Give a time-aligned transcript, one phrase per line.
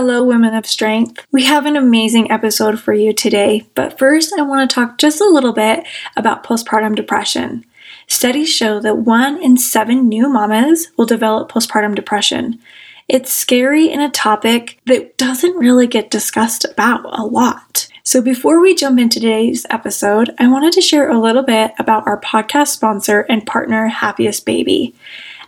[0.00, 1.26] Hello, women of strength.
[1.32, 5.20] We have an amazing episode for you today, but first, I want to talk just
[5.20, 5.84] a little bit
[6.16, 7.66] about postpartum depression.
[8.06, 12.60] Studies show that one in seven new mamas will develop postpartum depression.
[13.08, 17.88] It's scary and a topic that doesn't really get discussed about a lot.
[18.04, 22.06] So, before we jump into today's episode, I wanted to share a little bit about
[22.06, 24.94] our podcast sponsor and partner, Happiest Baby.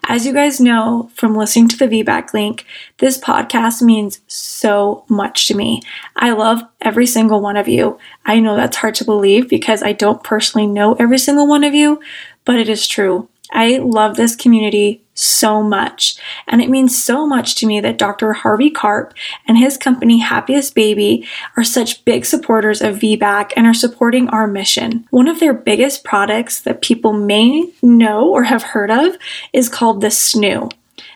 [0.09, 2.67] As you guys know from listening to the VBAC link,
[2.99, 5.83] this podcast means so much to me.
[6.17, 7.99] I love every single one of you.
[8.25, 11.75] I know that's hard to believe because I don't personally know every single one of
[11.75, 12.01] you,
[12.45, 13.29] but it is true.
[13.53, 16.17] I love this community so much.
[16.49, 18.33] And it means so much to me that Dr.
[18.33, 19.15] Harvey Karp
[19.47, 24.47] and his company Happiest Baby are such big supporters of VBAC and are supporting our
[24.47, 25.07] mission.
[25.11, 29.17] One of their biggest products that people may know or have heard of
[29.53, 30.71] is called the Snoo.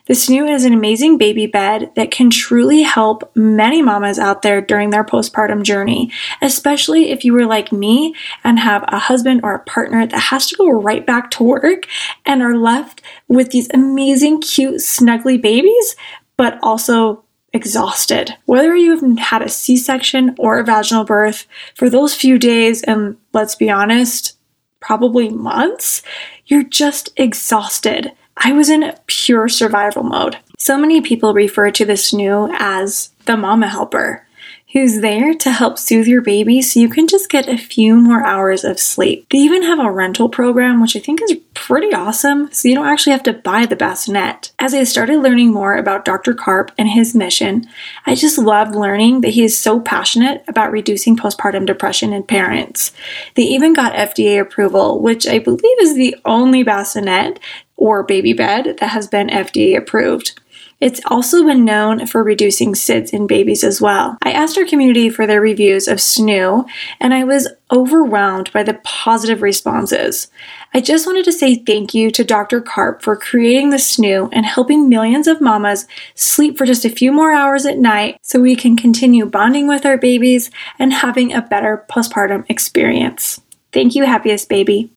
[0.06, 4.60] The Snoo is an amazing baby bed that can truly help many mamas out there
[4.60, 6.12] during their postpartum journey,
[6.42, 10.46] especially if you were like me and have a husband or a partner that has
[10.48, 11.86] to go right back to work
[12.26, 15.96] and are left with these amazing, cute, snuggly babies,
[16.36, 18.36] but also exhausted.
[18.44, 23.16] Whether you've had a C section or a vaginal birth, for those few days, and
[23.32, 24.36] let's be honest,
[24.80, 26.02] probably months,
[26.44, 28.12] you're just exhausted.
[28.36, 30.38] I was in pure survival mode.
[30.58, 34.26] So many people refer to this Snoo as the mama helper,
[34.74, 38.24] who's there to help soothe your baby so you can just get a few more
[38.24, 39.24] hours of sleep.
[39.30, 42.88] They even have a rental program, which I think is pretty awesome, so you don't
[42.88, 44.50] actually have to buy the bassinet.
[44.58, 46.34] As I started learning more about Dr.
[46.34, 47.68] Karp and his mission,
[48.04, 52.92] I just loved learning that he is so passionate about reducing postpartum depression in parents.
[53.36, 57.38] They even got FDA approval, which I believe is the only bassinet
[57.76, 60.40] or baby bed that has been FDA approved.
[60.84, 64.18] It's also been known for reducing SIDS in babies as well.
[64.20, 66.68] I asked our community for their reviews of Snoo,
[67.00, 70.28] and I was overwhelmed by the positive responses.
[70.74, 72.60] I just wanted to say thank you to Dr.
[72.60, 75.86] Karp for creating the Snoo and helping millions of mamas
[76.16, 79.86] sleep for just a few more hours at night so we can continue bonding with
[79.86, 83.40] our babies and having a better postpartum experience.
[83.72, 84.93] Thank you, happiest baby.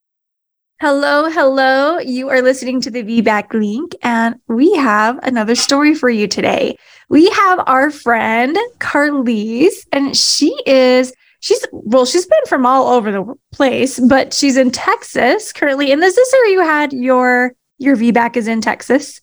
[0.80, 1.98] Hello, hello.
[1.98, 6.78] You are listening to the VBAC link, and we have another story for you today.
[7.10, 13.12] We have our friend Carlise, and she is she's well, she's been from all over
[13.12, 15.92] the place, but she's in Texas currently.
[15.92, 19.20] And is this where you had your your VBAC is in Texas?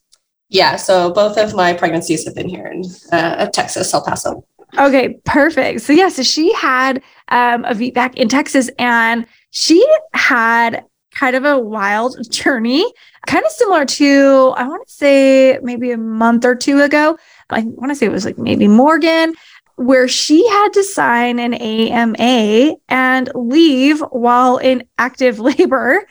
[0.49, 2.83] Yeah, so both of my pregnancies have been here in
[3.13, 4.45] uh, Texas, El Paso.
[4.77, 5.83] Okay, perfect.
[5.83, 11.45] So yeah, so she had um, a VBAC in Texas, and she had kind of
[11.45, 12.85] a wild journey,
[13.27, 17.19] kind of similar to, I want to say maybe a month or two ago.
[17.51, 19.35] I want to say it was like maybe Morgan,
[19.77, 26.07] where she had to sign an AMA and leave while in active labor.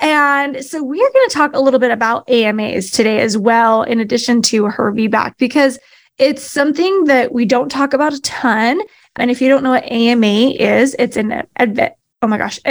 [0.00, 3.82] And so we are going to talk a little bit about AMAs today as well,
[3.82, 5.78] in addition to her VBAC, because
[6.18, 8.80] it's something that we don't talk about a ton.
[9.16, 11.92] And if you don't know what AMA is, it's an adv-
[12.22, 12.60] oh my gosh,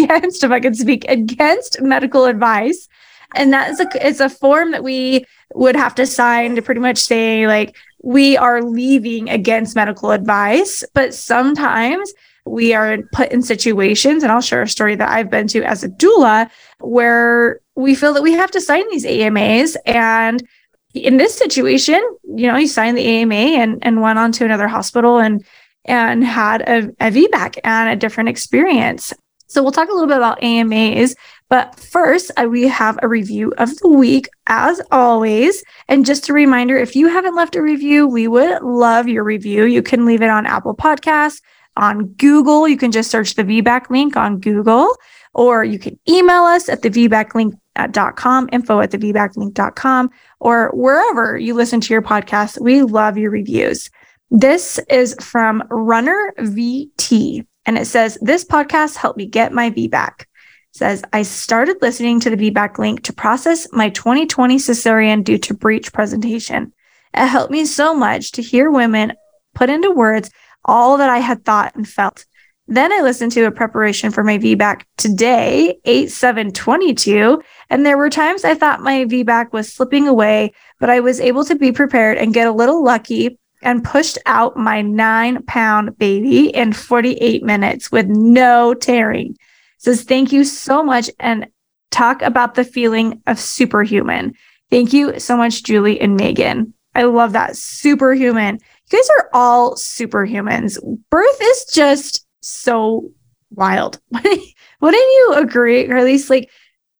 [0.00, 2.88] against, if I could speak, against medical advice.
[3.34, 6.80] And that is a it's a form that we would have to sign to pretty
[6.80, 10.84] much say like we are leaving against medical advice.
[10.92, 12.12] But sometimes
[12.44, 15.84] we are put in situations, and I'll share a story that I've been to as
[15.84, 16.50] a doula
[16.80, 19.76] where we feel that we have to sign these AMAs.
[19.86, 20.46] And
[20.94, 22.02] in this situation,
[22.36, 25.44] you know, you signed the AMA and, and went on to another hospital and
[25.84, 29.12] and had a, a VBAC and a different experience.
[29.52, 31.14] So we'll talk a little bit about AMAs,
[31.50, 35.62] but first uh, we have a review of the week as always.
[35.88, 39.64] And just a reminder, if you haven't left a review, we would love your review.
[39.64, 41.42] You can leave it on Apple Podcasts,
[41.76, 42.66] on Google.
[42.66, 44.96] You can just search the VBAC link on Google,
[45.34, 51.54] or you can email us at the VBAClink.com, info at the VBAClink.com, or wherever you
[51.54, 52.60] listen to your podcast.
[52.60, 53.90] We love your reviews.
[54.30, 60.20] This is from Runner VT, and it says, This podcast helped me get my VBAC.
[60.20, 60.26] It
[60.72, 65.54] says, I started listening to the VBAC link to process my 2020 cesarean due to
[65.54, 66.72] breech presentation.
[67.14, 69.12] It helped me so much to hear women
[69.54, 70.30] put into words
[70.64, 72.24] all that I had thought and felt.
[72.68, 77.98] Then I listened to a preparation for my VBAC today, 8 7 22, and there
[77.98, 81.72] were times I thought my VBAC was slipping away, but I was able to be
[81.72, 87.42] prepared and get a little lucky and pushed out my nine pound baby in 48
[87.42, 89.36] minutes with no tearing.
[89.78, 91.10] Says, thank you so much.
[91.18, 91.48] And
[91.90, 94.34] talk about the feeling of superhuman.
[94.70, 96.72] Thank you so much, Julie and Meagan.
[96.94, 97.56] I love that.
[97.56, 98.58] Superhuman.
[98.90, 100.78] you guys are all superhumans.
[101.10, 103.10] Birth is just so
[103.50, 104.00] wild.
[104.12, 105.88] Wouldn't you agree?
[105.88, 106.50] Or at least like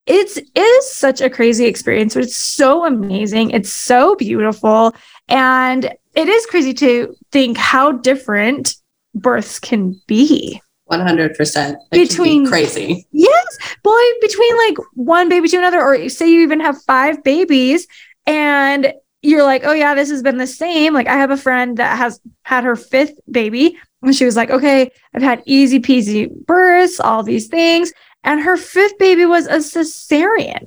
[0.06, 3.50] it's it is such a crazy experience, but it's so amazing.
[3.50, 4.94] It's so beautiful.
[5.28, 8.74] And it is crazy to think how different
[9.14, 10.60] births can be.
[10.90, 13.06] 100% between be crazy.
[13.12, 17.86] Yes boy between like one baby to another or say you even have five babies
[18.26, 18.92] and
[19.22, 20.92] you're like oh yeah this has been the same.
[20.92, 24.50] Like i have a friend that has had her fifth baby and she was like
[24.50, 27.92] okay i've had easy peasy births all these things
[28.24, 30.66] and her fifth baby was a cesarean.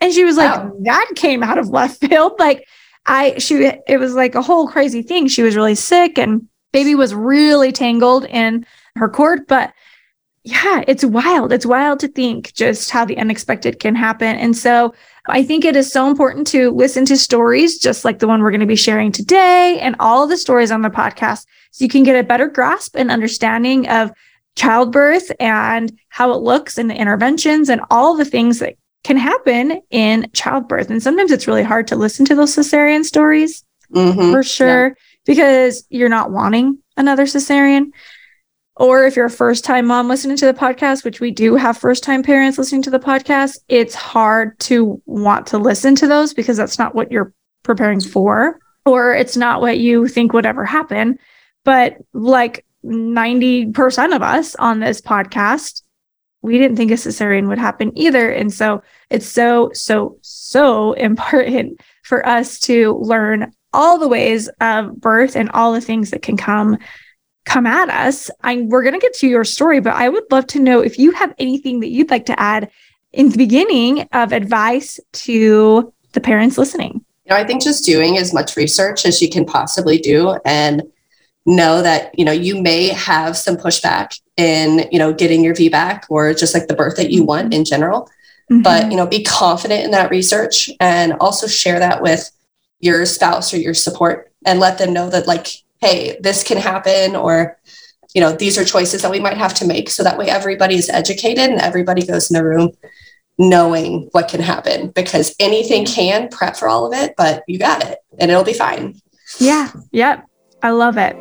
[0.00, 0.72] And she was like wow.
[0.82, 2.34] that came out of left field.
[2.38, 2.66] Like
[3.06, 6.94] i she it was like a whole crazy thing she was really sick and baby
[6.94, 8.66] was really tangled in
[8.96, 9.46] her cord.
[9.46, 9.72] But
[10.44, 11.50] yeah, it's wild.
[11.50, 14.36] It's wild to think just how the unexpected can happen.
[14.36, 14.92] And so
[15.26, 18.50] I think it is so important to listen to stories just like the one we're
[18.50, 21.88] going to be sharing today and all of the stories on the podcast so you
[21.88, 24.12] can get a better grasp and understanding of
[24.54, 28.76] childbirth and how it looks and the interventions and all the things that
[29.06, 30.90] can happen in childbirth.
[30.90, 33.64] And sometimes it's really hard to listen to those cesarean stories
[33.94, 34.32] mm-hmm.
[34.32, 34.94] for sure yeah.
[35.24, 37.92] because you're not wanting another cesarean.
[38.74, 41.78] Or if you're a first time mom listening to the podcast, which we do have
[41.78, 46.34] first time parents listening to the podcast, it's hard to want to listen to those
[46.34, 47.32] because that's not what you're
[47.62, 51.16] preparing for, or it's not what you think would ever happen.
[51.64, 55.82] But like 90% of us on this podcast,
[56.46, 58.30] we didn't think a cesarean would happen either.
[58.30, 64.98] And so it's so, so, so important for us to learn all the ways of
[65.00, 66.78] birth and all the things that can come
[67.44, 68.28] come at us.
[68.42, 70.98] I, we're going to get to your story, but I would love to know if
[70.98, 72.70] you have anything that you'd like to add
[73.12, 77.04] in the beginning of advice to the parents listening.
[77.24, 80.82] You know, I think just doing as much research as you can possibly do and
[81.46, 86.04] know that, you know, you may have some pushback in, you know, getting your VBAC
[86.10, 88.10] or just like the birth that you want in general.
[88.50, 88.62] Mm-hmm.
[88.62, 92.30] But, you know, be confident in that research and also share that with
[92.80, 95.48] your spouse or your support and let them know that like
[95.80, 97.58] hey, this can happen, or,
[98.14, 99.90] you know, these are choices that we might have to make.
[99.90, 102.72] So that way everybody is educated and everybody goes in the room
[103.38, 107.84] knowing what can happen because anything can prep for all of it, but you got
[107.84, 108.98] it and it'll be fine.
[109.38, 109.70] Yeah.
[109.92, 110.26] Yep.
[110.66, 111.16] I love it.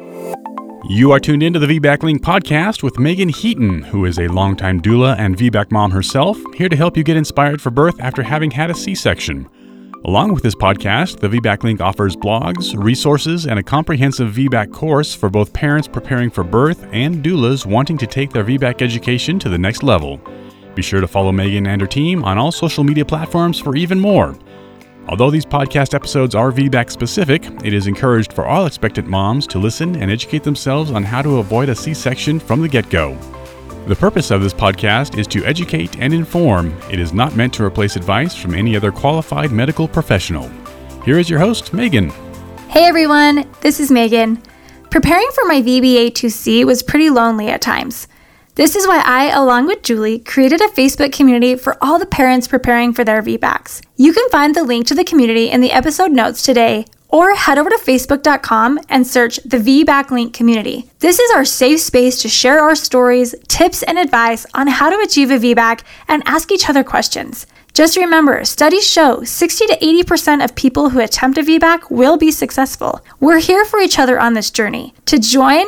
[0.90, 4.82] You are tuned into the VBAC Link podcast with Meagan Heaton, who is a longtime
[4.82, 8.50] doula and VBAC mom herself, here to help you get inspired for birth after having
[8.50, 9.48] had a C section.
[10.04, 15.14] Along with this podcast, the VBAC Link offers blogs, resources, and a comprehensive VBAC course
[15.14, 19.48] for both parents preparing for birth and doulas wanting to take their VBAC education to
[19.50, 20.20] the next level.
[20.74, 24.00] Be sure to follow Meagan and her team on all social media platforms for even
[24.00, 24.36] more.
[25.08, 29.60] Although these podcast episodes are VBAC specific, it is encouraged for all expectant moms to
[29.60, 33.16] listen and educate themselves on how to avoid a C section from the get go.
[33.86, 36.76] The purpose of this podcast is to educate and inform.
[36.92, 40.50] It is not meant to replace advice from any other qualified medical professional.
[41.04, 42.10] Here is your host, Meagan.
[42.70, 44.42] Hey everyone, this is Meagan.
[44.90, 48.08] Preparing for my VBA2C was pretty lonely at times.
[48.56, 52.48] This is why I, along with Julie, created a Facebook community for all the parents
[52.48, 53.82] preparing for their VBACs.
[53.98, 57.58] You can find the link to the community in the episode notes today or head
[57.58, 60.90] over to facebook.com and search the VBAC Link community.
[61.00, 65.04] This is our safe space to share our stories, tips, and advice on how to
[65.04, 67.46] achieve a VBAC and ask each other questions.
[67.74, 72.32] Just remember, studies show 60 to 80% of people who attempt a VBAC will be
[72.32, 73.02] successful.
[73.20, 74.94] We're here for each other on this journey.
[75.08, 75.66] To join,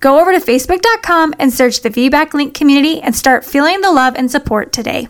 [0.00, 4.14] go over to facebook.com and search the VBAC Link community and start feeling the love
[4.16, 5.08] and support today.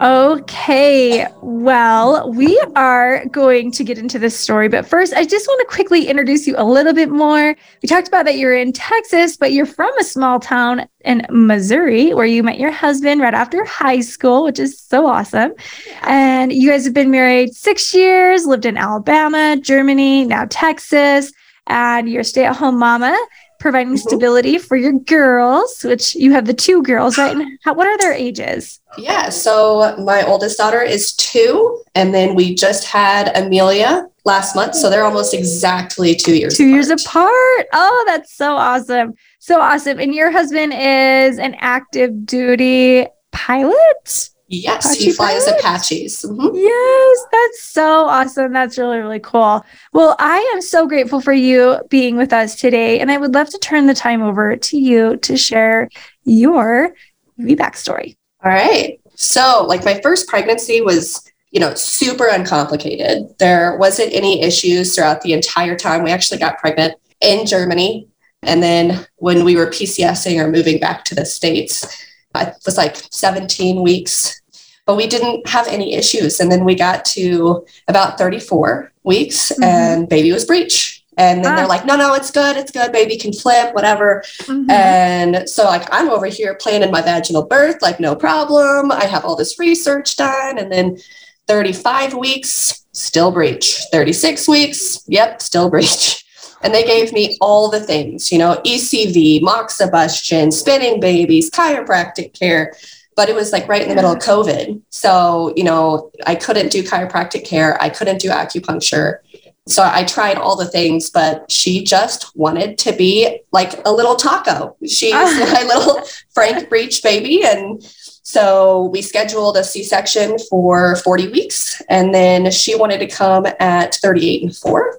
[0.00, 5.66] Okay, well, we are going to get into this story, but first, I just want
[5.66, 7.56] to quickly introduce you a little bit more.
[7.82, 12.12] We talked about that you're in Texas, but you're from a small town in Missouri
[12.12, 15.54] where you met your husband right after high school, which is so awesome.
[16.02, 21.32] And you guys have been married six years, lived in Alabama, Germany, now Texas,
[21.66, 23.16] and you're a stay at home mama
[23.64, 24.08] providing mm-hmm.
[24.08, 27.34] stability for your girls, which you have the two girls, right?
[27.34, 28.80] And how, what are their ages?
[28.98, 29.30] Yeah.
[29.30, 34.74] So my oldest daughter is two, and then we just had Amelia last month.
[34.74, 36.74] So they're almost exactly two years two apart.
[36.74, 37.66] years apart.
[37.72, 39.14] Oh, that's so awesome.
[39.38, 39.98] So awesome.
[39.98, 44.30] And your husband is an active duty pilot?
[44.62, 45.46] Yes, Apache he flies?
[45.46, 46.24] Apaches.
[46.28, 46.56] Mm-hmm.
[46.56, 48.52] Yes, that's so awesome.
[48.52, 49.64] That's really, really cool.
[49.92, 53.00] Well, I am so grateful for you being with us today.
[53.00, 55.88] And I would love to turn the time over to you to share
[56.24, 56.94] your
[57.38, 58.16] VBAC story.
[58.44, 59.00] All right.
[59.16, 61.22] So, like, my first pregnancy was
[61.54, 63.32] you know, super uncomplicated.
[63.38, 66.02] There wasn't any issues throughout the entire time.
[66.02, 68.08] We actually got pregnant in Germany.
[68.42, 72.96] And then when we were PCSing or moving back to the States, I was like
[73.10, 74.42] 17 weeks,
[74.86, 76.40] but we didn't have any issues.
[76.40, 79.62] And then we got to about 34 weeks mm-hmm.
[79.62, 81.04] and baby was breech.
[81.16, 81.56] And then ah.
[81.56, 82.56] they're like, no, no, it's good.
[82.56, 82.90] It's good.
[82.92, 84.22] Baby can flip, whatever.
[84.42, 84.70] Mm-hmm.
[84.70, 88.90] And so, like, I'm over here planning my vaginal birth, like, no problem.
[88.90, 90.58] I have all this research done.
[90.58, 90.98] And then
[91.46, 93.78] 35 weeks, still breech.
[93.92, 96.24] 36 weeks, yep, still breech.
[96.62, 102.74] And they gave me all the things, you know, ECV, moxibustion, spinning babies, chiropractic care.
[103.16, 104.82] But it was like right in the middle of COVID.
[104.90, 107.80] So, you know, I couldn't do chiropractic care.
[107.80, 109.18] I couldn't do acupuncture.
[109.66, 114.14] So I tried all the things, but she just wanted to be like a little
[114.16, 114.76] taco.
[114.86, 116.02] She's my little
[116.34, 117.42] Frank Breech baby.
[117.44, 117.82] And
[118.22, 121.80] so we scheduled a C section for 40 weeks.
[121.88, 124.98] And then she wanted to come at 38 and four.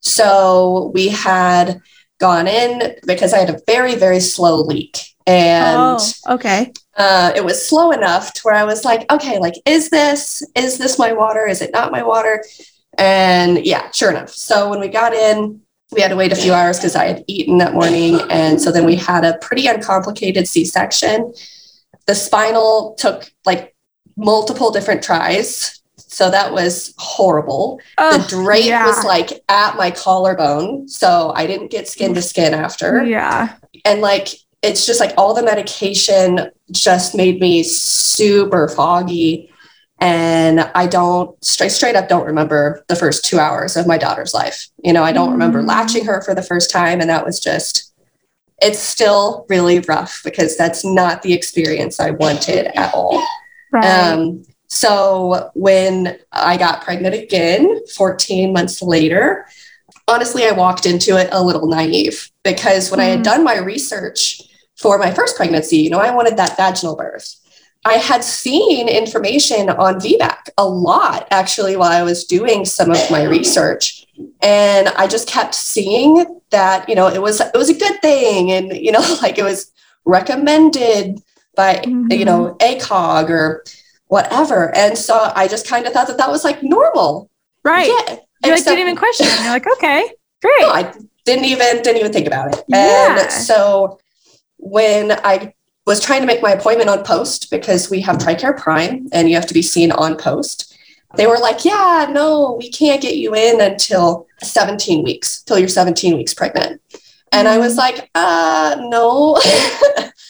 [0.00, 1.80] So we had
[2.18, 4.98] gone in because I had a very, very slow leak.
[5.26, 6.72] And oh, okay.
[6.96, 10.78] Uh, it was slow enough to where I was like, okay, like, is this, is
[10.78, 11.46] this my water?
[11.46, 12.44] Is it not my water?
[12.98, 14.30] And yeah, sure enough.
[14.30, 17.24] So when we got in, we had to wait a few hours because I had
[17.26, 18.20] eaten that morning.
[18.30, 21.32] And so then we had a pretty uncomplicated C section.
[22.06, 23.74] The spinal took like
[24.16, 25.82] multiple different tries
[26.12, 27.80] so that was horrible.
[27.96, 28.86] Oh, the drape yeah.
[28.86, 30.86] was like at my collarbone.
[30.86, 33.02] So I didn't get skin to skin after.
[33.02, 33.54] Yeah.
[33.86, 34.28] And like,
[34.62, 39.50] it's just like all the medication just made me super foggy.
[39.98, 44.34] And I don't straight straight up don't remember the first two hours of my daughter's
[44.34, 44.68] life.
[44.82, 45.32] You know, I don't mm.
[45.32, 47.00] remember latching her for the first time.
[47.00, 47.92] And that was just
[48.60, 53.24] it's still really rough because that's not the experience I wanted at all.
[53.72, 53.84] Right.
[53.84, 59.46] Um, so when I got pregnant again 14 months later,
[60.06, 63.04] honestly, I walked into it a little naive because when mm.
[63.04, 63.24] I had mm.
[63.24, 64.40] done my research
[64.82, 67.36] for my first pregnancy, you know, I wanted that vaginal birth.
[67.84, 73.10] I had seen information on VBAC a lot actually while I was doing some of
[73.10, 74.06] my research.
[74.40, 78.52] And I just kept seeing that, you know, it was it was a good thing.
[78.52, 79.72] And, you know, like it was
[80.04, 81.20] recommended
[81.56, 82.12] by, mm-hmm.
[82.12, 83.64] you know, ACOG or
[84.06, 84.74] whatever.
[84.76, 87.30] And so I just kind of thought that that was like normal.
[87.64, 87.88] Right.
[87.88, 88.16] Yeah.
[88.44, 89.40] You like didn't even question it.
[89.40, 90.08] You're like, okay,
[90.40, 90.60] great.
[90.60, 90.92] No, I
[91.24, 92.64] didn't even didn't even think about it.
[92.68, 93.20] Yeah.
[93.20, 93.98] And so
[94.62, 95.54] when I
[95.86, 99.34] was trying to make my appointment on post because we have TRICARE Prime and you
[99.34, 100.78] have to be seen on post.
[101.16, 105.68] They were like, yeah, no, we can't get you in until 17 weeks, till you're
[105.68, 106.80] 17 weeks pregnant.
[107.32, 107.96] And I was mm-hmm.
[107.96, 109.38] like, uh, no,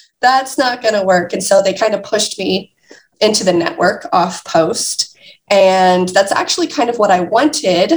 [0.20, 1.32] that's not going to work.
[1.32, 2.74] And so they kind of pushed me
[3.20, 5.16] into the network off post.
[5.48, 7.92] And that's actually kind of what I wanted.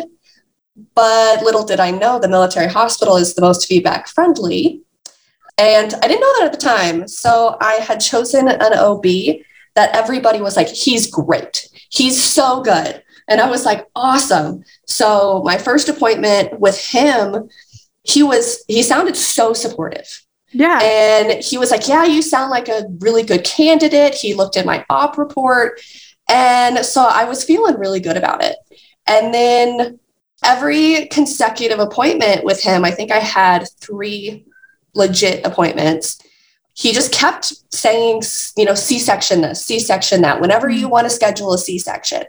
[0.93, 4.84] But little did I know the military hospital is the most VBAC friendly.
[5.57, 7.07] And I didn't know that at the time.
[7.07, 9.05] So I had chosen an OB
[9.75, 11.67] that everybody was like, he's great.
[11.89, 13.01] He's so good.
[13.27, 14.63] And I was like, awesome.
[14.85, 17.49] So my first appointment with him,
[18.03, 20.25] he was, he sounded so supportive.
[20.51, 20.79] Yeah.
[20.81, 24.15] And he was like, Yeah, you sound like a really good candidate.
[24.15, 25.81] He looked at my op report.
[26.29, 28.55] And so I was feeling really good about it.
[29.05, 29.99] And then
[30.45, 34.45] every consecutive appointment with him, I think I had three
[34.95, 36.19] legit appointments.
[36.73, 38.23] He just kept saying,
[38.57, 41.77] you know, C section this, C section that, whenever you want to schedule a C
[41.79, 42.23] section.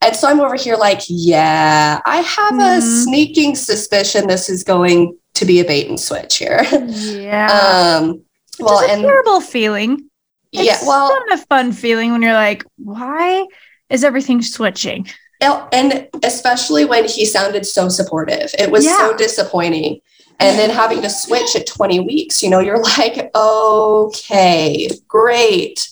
[0.00, 2.78] And so I'm over here like, yeah, I have mm-hmm.
[2.78, 6.64] a sneaking suspicion this is going to be a bait and switch here.
[6.70, 7.98] Yeah.
[8.00, 8.22] um,
[8.60, 10.08] well, and terrible feeling.
[10.52, 10.78] It's yeah.
[10.86, 13.46] Well, not a fun feeling when you're like, why
[13.90, 15.08] is everything switching?
[15.40, 18.96] And especially when he sounded so supportive, it was yeah.
[18.96, 20.00] so disappointing.
[20.40, 25.88] And then having to switch at 20 weeks, you know, you're like, okay, great.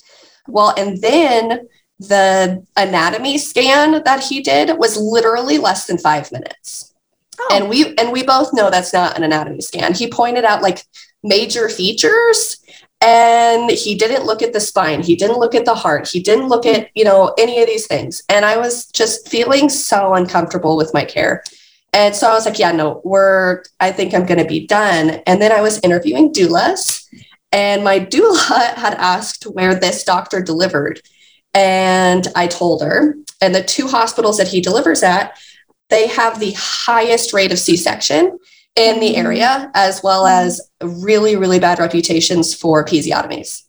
[0.47, 6.95] Well, and then the anatomy scan that he did was literally less than five minutes.
[7.39, 7.49] Oh.
[7.53, 9.95] And we and we both know that's not an anatomy scan.
[9.95, 10.85] He pointed out like
[11.23, 12.59] major features
[13.03, 16.49] and he didn't look at the spine he didn't look at the heart he didn't
[16.49, 20.77] look at you know any of these things and i was just feeling so uncomfortable
[20.77, 21.43] with my care
[21.93, 25.23] and so i was like yeah no we're i think i'm going to be done
[25.27, 27.07] and then i was interviewing doulas
[27.53, 31.01] and my doula had asked where this doctor delivered
[31.55, 35.37] and i told her and the two hospitals that he delivers at
[35.89, 38.39] they have the highest rate of C-section
[38.75, 39.27] in the mm-hmm.
[39.27, 43.63] area, as well as really, really bad reputations for episiotomies.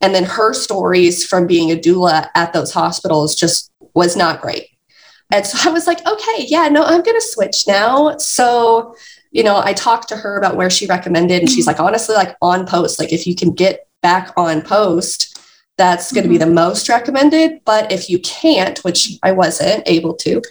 [0.00, 4.68] And then her stories from being a doula at those hospitals just was not great.
[5.30, 8.16] And so I was like, okay, yeah, no, I'm going to switch now.
[8.16, 8.94] So,
[9.30, 12.36] you know, I talked to her about where she recommended, and she's like, honestly, like
[12.40, 15.38] on post, like if you can get back on post,
[15.76, 17.60] that's going to be the most recommended.
[17.64, 20.42] But if you can't, which I wasn't able to,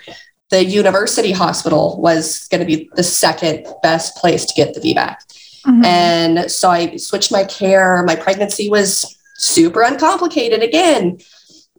[0.50, 5.18] the university hospital was going to be the second best place to get the VBAC.
[5.66, 5.86] Mhm.
[5.86, 8.04] And so I switched my care.
[8.04, 11.20] My pregnancy was super uncomplicated again.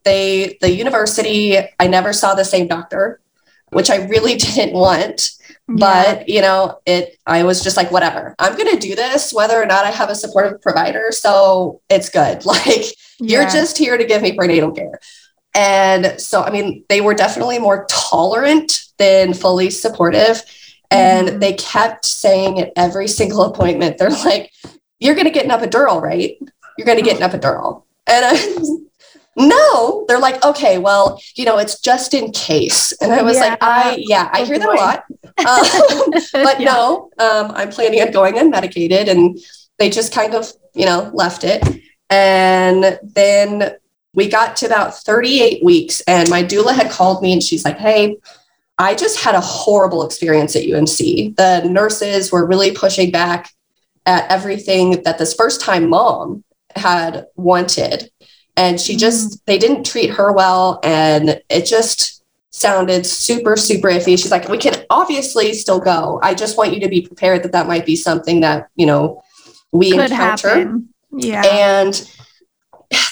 [0.08, 3.20] They the university, I never saw the same doctor,
[3.76, 5.18] which I really didn't want.
[5.70, 8.34] But you know, it I was just like, whatever.
[8.38, 11.06] I'm gonna do this whether or not I have a supportive provider.
[11.12, 12.36] So it's good.
[12.54, 12.84] Like
[13.20, 14.98] you're just here to give me prenatal care.
[15.54, 20.36] And so, I mean, they were definitely more tolerant than fully supportive.
[20.90, 21.40] And Mhm.
[21.40, 24.52] they kept saying at every single appointment, they're like,
[25.00, 26.36] You're going to get an epidural, right?
[26.76, 27.82] You're going to get an epidural.
[28.06, 28.34] And I,
[29.38, 32.92] no, they're like, Okay, well, you know, it's just in case.
[33.00, 35.04] And I was like, I, yeah, I hear that a lot.
[35.38, 36.10] Um,
[36.44, 36.72] but Yeah.
[36.72, 39.08] no, um, I'm planning on going unmedicated.
[39.08, 39.38] And
[39.78, 41.62] they just kind of, you know, left it.
[42.10, 43.76] And then
[44.14, 47.78] we got to about 38 weeks, and my doula had called me and she's like,
[47.78, 48.16] Hey,
[48.78, 51.36] I just had a horrible experience at UMC.
[51.36, 53.50] The nurses were really pushing back
[54.06, 58.10] at everything that this first time mom had wanted.
[58.58, 60.80] And she just, they didn't treat her well.
[60.82, 64.18] And it just sounded super, super iffy.
[64.18, 66.18] She's like, We can obviously still go.
[66.22, 69.22] I just want you to be prepared that that might be something that, you know,
[69.72, 70.48] we Could encounter.
[70.48, 70.88] happen.
[71.12, 71.42] Yeah.
[71.44, 71.94] And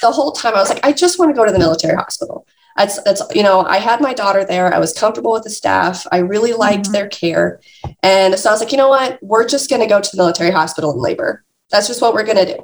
[0.03, 2.47] the whole time I was like, I just want to go to the military hospital.
[2.77, 4.73] That's, that's, you know, I had my daughter there.
[4.75, 6.07] I was comfortable with the staff.
[6.13, 6.93] I really liked Mhm.
[6.93, 7.61] their care.
[8.03, 9.19] And so I was like, you know what?
[9.23, 11.43] We're just going to go to the military hospital in labor.
[11.71, 12.63] That's just what we're going to do.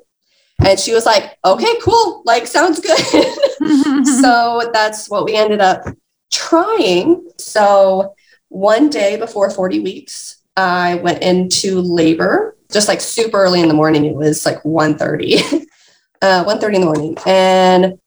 [0.64, 2.23] And she was like, okay, cool.
[2.25, 2.99] Like, sounds good.
[4.21, 5.85] so that's what we ended up
[6.31, 7.28] trying.
[7.38, 8.14] So
[8.49, 13.75] one day before 40 weeks, I went into labor, just like super early in the
[13.75, 14.04] morning.
[14.04, 15.65] It was like 1.30,
[16.23, 17.17] uh, 1.30 in the morning.
[17.26, 17.99] And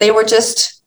[0.00, 0.79] they were just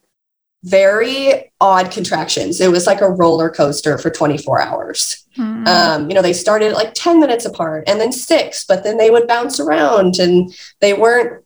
[0.63, 2.62] very odd contractions.
[2.62, 5.26] It was like a roller coaster for 24 hours.
[5.38, 5.67] Mhm.
[5.67, 9.10] Um, you know, they started like 10 minutes apart and then six, but then they
[9.10, 11.43] would bounce around and they weren't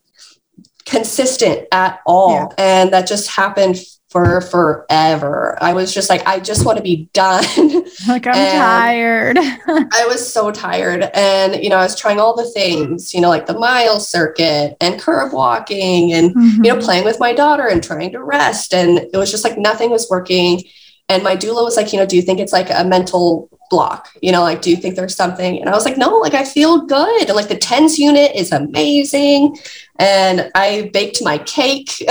[0.85, 2.31] consistent at all.
[2.31, 2.47] Yeah.
[2.57, 3.77] And that just happened
[4.09, 5.57] for forever.
[5.59, 7.43] I was just like, I just want to be done.
[8.07, 9.37] like I'm tired.
[9.37, 11.09] I was so tired.
[11.13, 14.77] And, you know, I was trying all the things, you know, like the mile circuit
[14.79, 16.63] and curb walking and Mm-hmm.
[16.65, 18.73] you know, playing with my daughter and trying to rest.
[18.73, 20.63] And it was just like nothing was working.
[21.09, 24.09] And my doula was like, you know, do you think it's like a mental block?
[24.21, 25.59] You know, like, do you think there's something?
[25.59, 27.27] And I was like, no, like I feel good.
[27.27, 29.57] And like the TENS unit is amazing.
[29.99, 31.91] And I baked my cake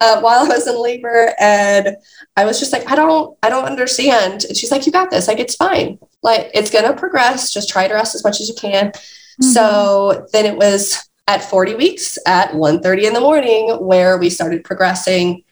[0.00, 1.32] uh, while I was in labor.
[1.38, 1.96] And
[2.36, 4.44] I was just like, I don't, I don't understand.
[4.44, 5.28] And she's like, you got this.
[5.28, 5.98] Like, it's fine.
[6.22, 7.52] Like, it's going to progress.
[7.52, 8.90] Just try to rest as much as you can.
[8.90, 9.44] Mm-hmm.
[9.44, 14.64] So then it was at 40 weeks at 1.30 in the morning where we started
[14.64, 15.42] progressing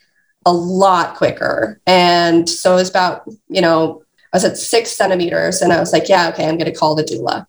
[0.44, 1.81] a lot quicker.
[1.87, 4.02] And so it was about, you know,
[4.33, 6.94] I was at six centimeters and I was like, yeah, okay, I'm going to call
[6.94, 7.46] the doula.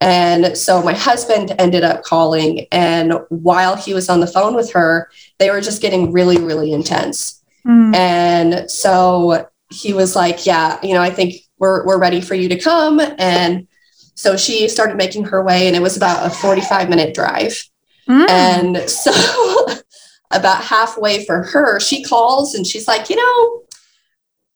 [0.00, 2.66] And so my husband ended up calling.
[2.72, 6.72] And while he was on the phone with her, they were just getting really, really
[6.72, 7.42] intense.
[7.66, 7.94] Mhm.
[7.94, 12.48] And so he was like, Yeah, you know, I think we're, we're ready for you
[12.48, 13.00] to come.
[13.18, 13.66] And
[14.14, 17.62] so she started making her way, and it was about a 45 minute drive.
[18.08, 18.28] Mm.
[18.28, 19.12] And so,
[20.30, 23.62] about halfway for her, she calls and she's like, You know,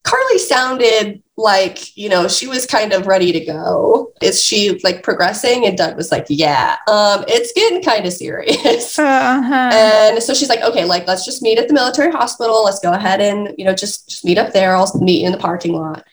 [0.03, 4.13] Carly sounded like, you know, she was kind of ready to go.
[4.23, 5.67] Is she like progressing?
[5.67, 8.99] And Doug was like, Yeah, um, it's getting kind of serious.
[9.05, 9.71] Uh-huh.
[9.73, 12.65] And so she's like, okay, like let's just meet at the military hospital.
[12.65, 14.77] Let's go ahead and you know just just meet up there.
[14.77, 16.05] I'll meet in the parking lot.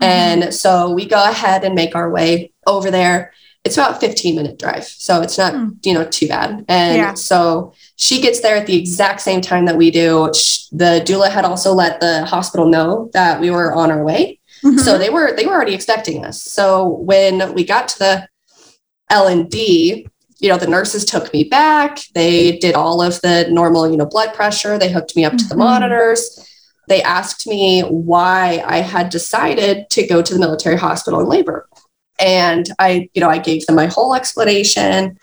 [0.00, 3.32] And so we go ahead and make our way over there.
[3.64, 5.68] It's about 15 minute drive, so it's not Hmm.
[5.82, 6.64] you know too bad.
[6.68, 7.14] And Yeah.
[7.14, 10.26] so she gets there at the exact same time that we do.
[10.70, 14.38] The doula had also let the hospital know that we were on our way.
[14.66, 14.80] Mhm.
[14.80, 16.42] So they were they were already expecting us.
[16.42, 18.28] So when we got to the
[19.10, 20.08] L and D,
[20.40, 22.00] you know, the nurses took me back.
[22.14, 24.78] They did all of the normal, you know, blood pressure.
[24.78, 25.58] They hooked me up to the Mhm.
[25.58, 26.40] monitors.
[26.88, 31.68] They asked me why I had decided to go to the military hospital in labor.
[32.18, 35.18] And I, you know, I gave them my whole explanation.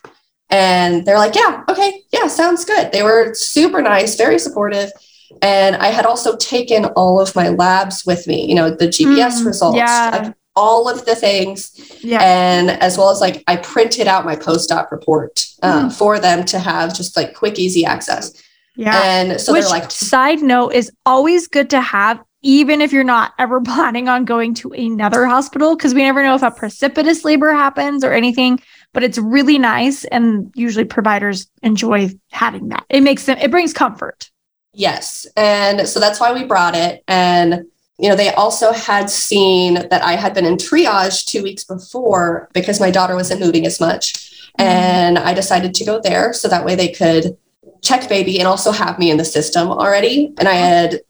[0.50, 2.92] And they're like, yeah, okay, yeah, sounds good.
[2.92, 4.92] They were super nice, very supportive.
[5.42, 9.42] And I had also taken all of my labs with me, you know, the GBS
[9.42, 10.32] Mm, results, yeah.
[10.56, 11.72] all of the things
[12.04, 12.22] yeah.
[12.22, 15.94] and as well as like I printed out my post-op report uh, Mm.
[15.94, 18.32] for them to have just like quick, easy access.
[18.76, 19.02] Yeah.
[19.04, 23.04] And so Which, they're like, side note is always good to have, even if you're
[23.04, 27.24] not ever planning on going to another hospital, because we never know if a precipitous
[27.24, 28.60] labor happens or anything.
[28.94, 30.06] But it's really nice.
[30.06, 32.86] And usually providers enjoy having that.
[32.90, 34.30] It makes them, it brings comfort.
[34.74, 35.28] Yes.
[35.38, 37.04] And so that's why we brought it.
[37.08, 37.66] And,
[38.00, 42.50] you know, they also had seen that I had been in triage two weeks before
[42.54, 44.14] because my daughter wasn't moving as much.
[44.60, 44.62] Mm-hmm.
[44.62, 47.38] And I decided to go there so that way they could
[47.82, 50.34] check baby and also have me in the system already.
[50.40, 51.02] And I had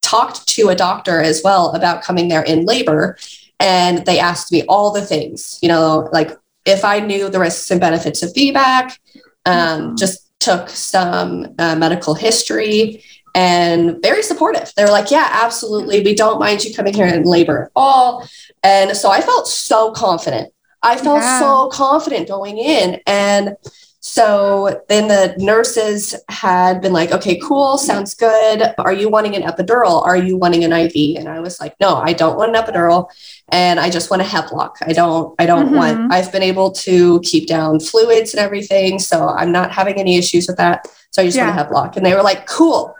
[0.00, 3.18] talked to a doctor as well about coming there in labor.
[3.60, 6.30] And they asked me all the things, you know, like
[6.64, 8.98] if I knew the risks and benefits of VBAC,
[9.44, 9.96] um, mm-hmm.
[9.96, 13.02] just took some uh, medical history
[13.34, 14.72] and very supportive.
[14.76, 16.02] They were like, yeah, absolutely.
[16.02, 18.28] We don't mind you coming here in labor at all.
[18.62, 20.52] And so I felt so confident.
[20.82, 21.40] I felt yeah.
[21.40, 23.00] so confident going in.
[23.06, 23.56] And
[24.04, 28.74] so then the nurses had been like, okay, cool, sounds good.
[28.78, 30.04] Are you wanting an epidural?
[30.04, 31.18] Are you wanting an IV?
[31.18, 33.08] And I was like, no, I don't want an epidural.
[33.50, 34.74] And I just want a Heplock.
[34.84, 35.76] I don't, I don't mm-hmm.
[35.76, 38.98] want, I've been able to keep down fluids and everything.
[38.98, 40.88] So I'm not having any issues with that.
[41.12, 41.46] So I just yeah.
[41.46, 41.96] want a Heplock.
[41.96, 42.92] And they were like, cool.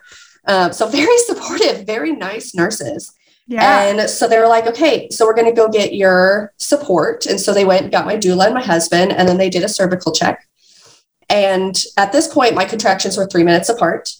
[0.47, 3.13] Um, so very supportive, very nice nurses.
[3.49, 3.83] Yeah.
[3.83, 7.27] And so they were like, okay, so we're going to go get your support.
[7.27, 9.65] And so they went and got my doula and my husband, and then they did
[9.65, 10.47] a cervical check.
[11.33, 14.11] And at this point, my contractions were three minutes apart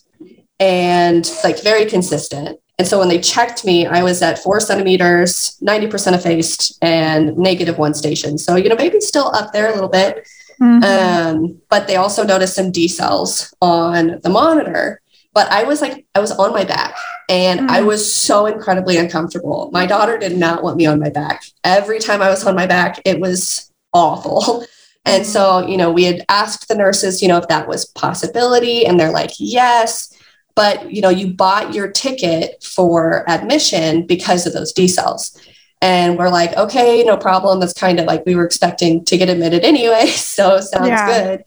[0.59, 2.59] and like very consistent.
[2.79, 7.79] And so when they checked me, I was at four centimeters, 90% effaced, and negative
[7.79, 8.39] one station.
[8.39, 10.27] So, you know, maybe still up there a little bit.
[10.61, 10.83] Mm-hmm.
[10.85, 15.01] Um, but they also noticed some decels on the monitor.
[15.35, 16.95] But I was like, I was on my back
[17.29, 17.71] and mm-hmm.
[17.71, 19.71] I was so incredibly uncomfortable.
[19.73, 21.43] My daughter did not want me on my back.
[21.65, 24.65] Every time I was on my back, it was awful.
[25.05, 28.87] And so, you know, we had asked the nurses, you know, if that was possibility
[28.87, 30.13] and they're like, "Yes."
[30.55, 35.37] But, you know, you bought your ticket for admission because of those decels.
[35.81, 37.59] And we're like, "Okay, no problem.
[37.59, 41.07] That's kind of like we were expecting to get admitted anyway, so sounds yeah.
[41.07, 41.45] good."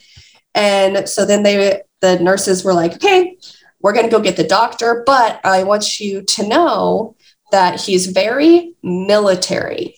[0.53, 3.37] And so then they the nurses were like, "Okay,
[3.79, 7.15] we're going to go get the doctor, but I want you to know
[7.51, 9.95] that he's very military."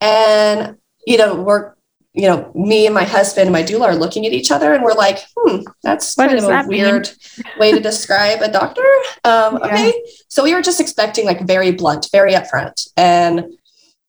[0.00, 1.74] And you know, we're
[2.14, 4.84] you know, me and my husband and my doula are looking at each other and
[4.84, 7.10] we're like, hmm, that's what kind of a weird
[7.58, 8.84] way to describe a doctor.
[9.24, 9.66] Um, yeah.
[9.66, 10.04] Okay.
[10.28, 12.88] So we were just expecting like very blunt, very upfront.
[12.98, 13.46] And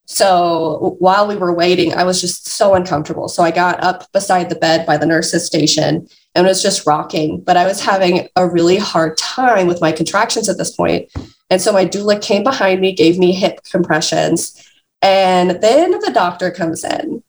[0.04, 3.28] so while we were waiting, I was just so uncomfortable.
[3.28, 7.40] So I got up beside the bed by the nurse's station and was just rocking.
[7.40, 11.10] But I was having a really hard time with my contractions at this point.
[11.48, 14.62] And so my doula came behind me, gave me hip compressions.
[15.00, 17.22] And then the doctor comes in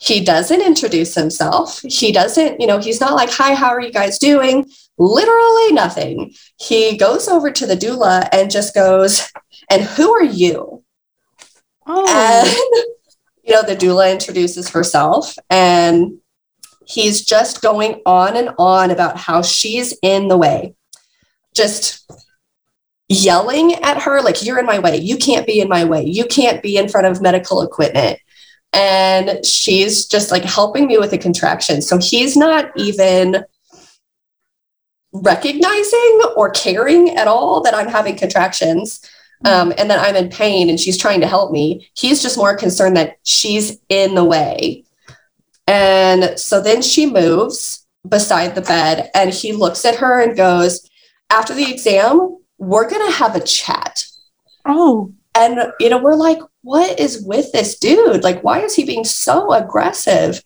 [0.00, 1.82] he doesn't introduce himself.
[1.82, 4.64] He doesn't, you know, he's not like, hi, how are you guys doing?
[4.96, 6.32] Literally nothing.
[6.56, 9.30] He goes over to the doula and just goes,
[9.70, 10.82] and who are you?
[11.86, 12.06] Oh.
[12.08, 12.48] And,
[13.44, 16.18] you know, the doula introduces herself and
[16.86, 20.74] he's just going on and on about how she's in the way.
[21.54, 22.10] Just
[23.06, 24.96] yelling at her, like, you're in my way.
[24.96, 26.04] You can't be in my way.
[26.04, 28.18] You can't be in front of medical equipment
[28.72, 31.82] and she's just like helping me with the contraction.
[31.82, 33.44] So he's not even
[35.12, 39.00] recognizing or caring at all that I'm having contractions
[39.44, 41.88] um, and that I'm in pain and she's trying to help me.
[41.94, 44.84] He's just more concerned that she's in the way.
[45.66, 50.88] And so then she moves beside the bed and he looks at her and goes,
[51.30, 54.04] After the exam, we're going to have a chat.
[54.64, 55.12] Oh.
[55.34, 58.22] And, you know, we're like, what is with this dude?
[58.22, 60.42] Like, why is he being so aggressive?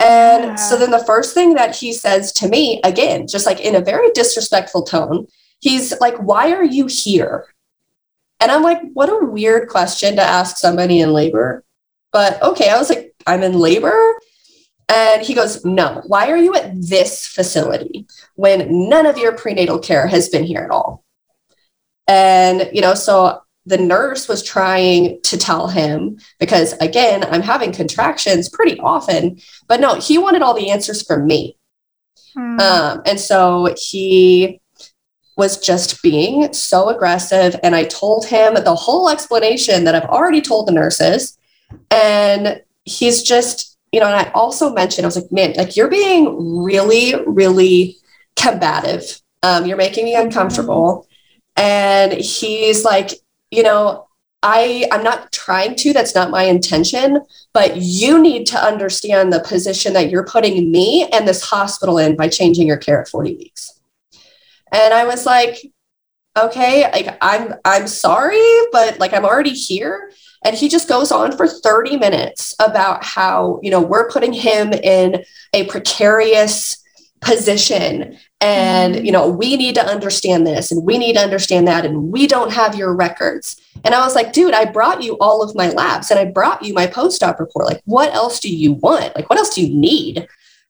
[0.00, 0.54] And yeah.
[0.56, 3.80] so then the first thing that he says to me, again, just like in a
[3.80, 5.26] very disrespectful tone,
[5.60, 7.46] he's like, Why are you here?
[8.40, 11.64] And I'm like, What a weird question to ask somebody in labor.
[12.12, 14.16] But okay, I was like, I'm in labor.
[14.88, 19.78] And he goes, No, why are you at this facility when none of your prenatal
[19.78, 21.04] care has been here at all?
[22.08, 27.72] And, you know, so the nurse was trying to tell him because again i'm having
[27.72, 31.56] contractions pretty often but no he wanted all the answers from me.
[32.34, 32.58] Hmm.
[32.60, 34.60] um, and so he
[35.36, 40.40] was just being so aggressive and i told him the whole explanation that i've already
[40.40, 41.38] told the nurses
[41.90, 45.88] and he's just you know and i also mentioned i was like man like you're
[45.88, 47.96] being really really
[48.36, 49.20] combative.
[49.42, 51.06] Um, you're making me uncomfortable.
[51.56, 53.12] And he's like
[53.52, 54.08] you know,
[54.42, 57.20] I I'm not trying to, that's not my intention,
[57.52, 62.16] but you need to understand the position that you're putting me and this hospital in
[62.16, 63.80] by changing your care at 40 weeks.
[64.72, 65.58] And I was like,
[66.36, 70.10] okay, like I'm I'm sorry, but like I'm already here.
[70.44, 74.72] And he just goes on for 30 minutes about how, you know, we're putting him
[74.72, 76.82] in a precarious
[77.20, 79.04] position and mm-hmm.
[79.04, 82.26] you know we need to understand this and we need to understand that and we
[82.26, 85.70] don't have your records and i was like dude i brought you all of my
[85.70, 89.30] labs and i brought you my post-op report like what else do you want like
[89.30, 90.26] what else do you need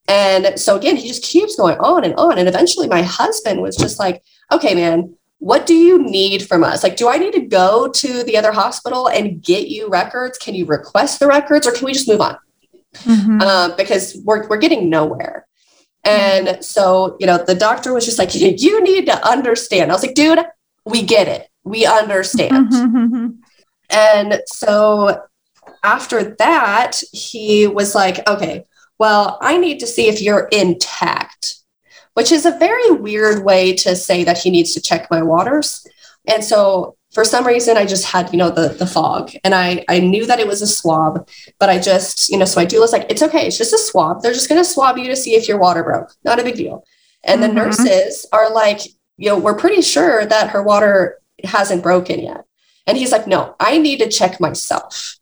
[0.06, 3.76] and so again he just keeps going on and on and eventually my husband was
[3.76, 6.84] just like okay man what do you need from us?
[6.84, 10.38] Like, do I need to go to the other hospital and get you records?
[10.38, 12.38] Can you request the records or can we just move on?
[12.98, 13.40] Mm-hmm.
[13.40, 15.48] Um, because we're, we're getting nowhere.
[16.04, 19.90] And so, you know, the doctor was just like, you need to understand.
[19.90, 20.40] I was like, dude,
[20.84, 21.48] we get it.
[21.64, 22.72] We understand.
[22.72, 23.26] Mm-hmm.
[23.90, 25.22] and so
[25.84, 28.64] after that, he was like, okay,
[28.98, 31.62] well, I need to see if you're intact
[32.14, 35.86] which is a very weird way to say that he needs to check my waters.
[36.26, 39.84] And so for some reason I just had, you know, the the fog and I
[39.88, 42.92] I knew that it was a swab, but I just, you know, so my doula's
[42.92, 44.22] like, it's okay, it's just a swab.
[44.22, 46.12] They're just gonna swab you to see if your water broke.
[46.24, 46.84] Not a big deal.
[47.24, 47.48] And mm-hmm.
[47.48, 48.80] the nurses are like,
[49.16, 52.44] you know, we're pretty sure that her water hasn't broken yet.
[52.86, 55.18] And he's like, no, I need to check myself.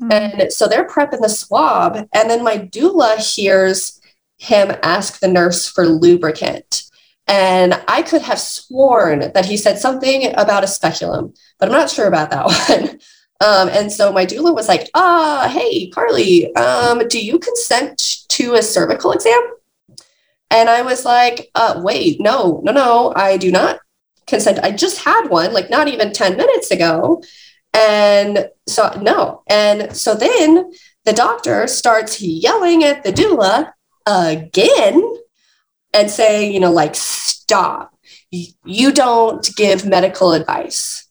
[0.00, 0.40] Mm-hmm.
[0.40, 1.96] And so they're prepping the swab.
[2.12, 4.00] And then my doula hears
[4.38, 6.81] him ask the nurse for lubricant.
[7.28, 11.90] And I could have sworn that he said something about a speculum, but I'm not
[11.90, 12.98] sure about that one.
[13.40, 18.54] Um, and so my doula was like, ah, hey, Carly, um, do you consent to
[18.54, 19.40] a cervical exam?
[20.50, 23.80] And I was like, uh, wait, no, no, no, I do not
[24.26, 24.60] consent.
[24.62, 27.22] I just had one, like not even 10 minutes ago.
[27.74, 29.42] And so, no.
[29.48, 30.70] And so then
[31.04, 33.72] the doctor starts yelling at the doula
[34.06, 35.16] again
[35.92, 37.94] and say, you know, like, stop.
[38.30, 41.06] You don't give medical advice.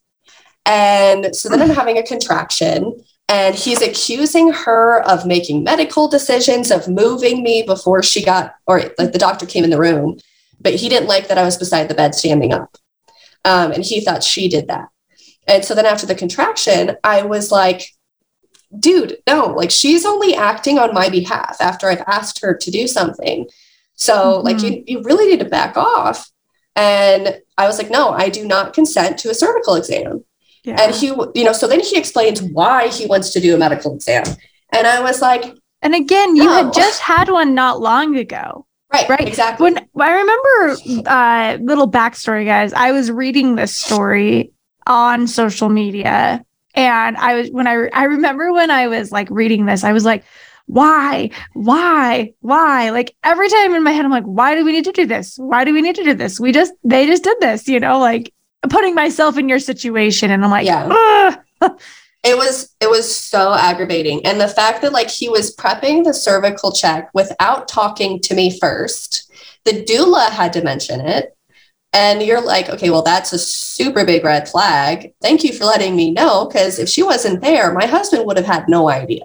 [0.66, 6.70] And so then I'm having a contraction, and he's accusing her of making medical decisions,
[6.70, 10.18] of moving me before she got, or like the doctor came in the room,
[10.60, 12.76] but he didn't like that I was beside the bed standing up.
[13.44, 14.88] Um, and he thought she did that.
[15.48, 17.88] And so then after the contraction, I was like,
[18.78, 22.86] dude, no, like she's only acting on my behalf after I've asked her to do
[22.86, 23.48] something.
[24.02, 24.46] So, mm-hmm.
[24.46, 26.30] like, you, you really need to back off.
[26.74, 30.24] And I was like, no, I do not consent to a cervical exam.
[30.64, 30.80] Yeah.
[30.80, 33.94] And he, you know, so then he explains why he wants to do a medical
[33.94, 34.24] exam.
[34.72, 35.44] And I was like,
[35.82, 36.52] and again, you no.
[36.52, 38.66] had just had one not long ago.
[38.92, 39.26] Right, right.
[39.26, 39.64] Exactly.
[39.64, 44.52] When I remember, uh, little backstory, guys, I was reading this story
[44.86, 49.66] on social media and I was when I I remember when I was like reading
[49.66, 50.24] this, I was like,
[50.66, 52.90] why, why, why?
[52.90, 55.36] Like every time in my head, I'm like, why do we need to do this?
[55.36, 56.40] Why do we need to do this?
[56.40, 58.32] We just they just did this, you know, like
[58.70, 61.36] putting myself in your situation, and I'm like, yeah.
[62.24, 66.14] it was it was so aggravating and the fact that like he was prepping the
[66.14, 69.28] cervical check without talking to me first
[69.64, 71.36] the doula had to mention it
[71.92, 75.12] and you're like, okay, well, that's a super big red flag.
[75.20, 76.46] Thank you for letting me know.
[76.46, 79.24] Because if she wasn't there, my husband would have had no idea.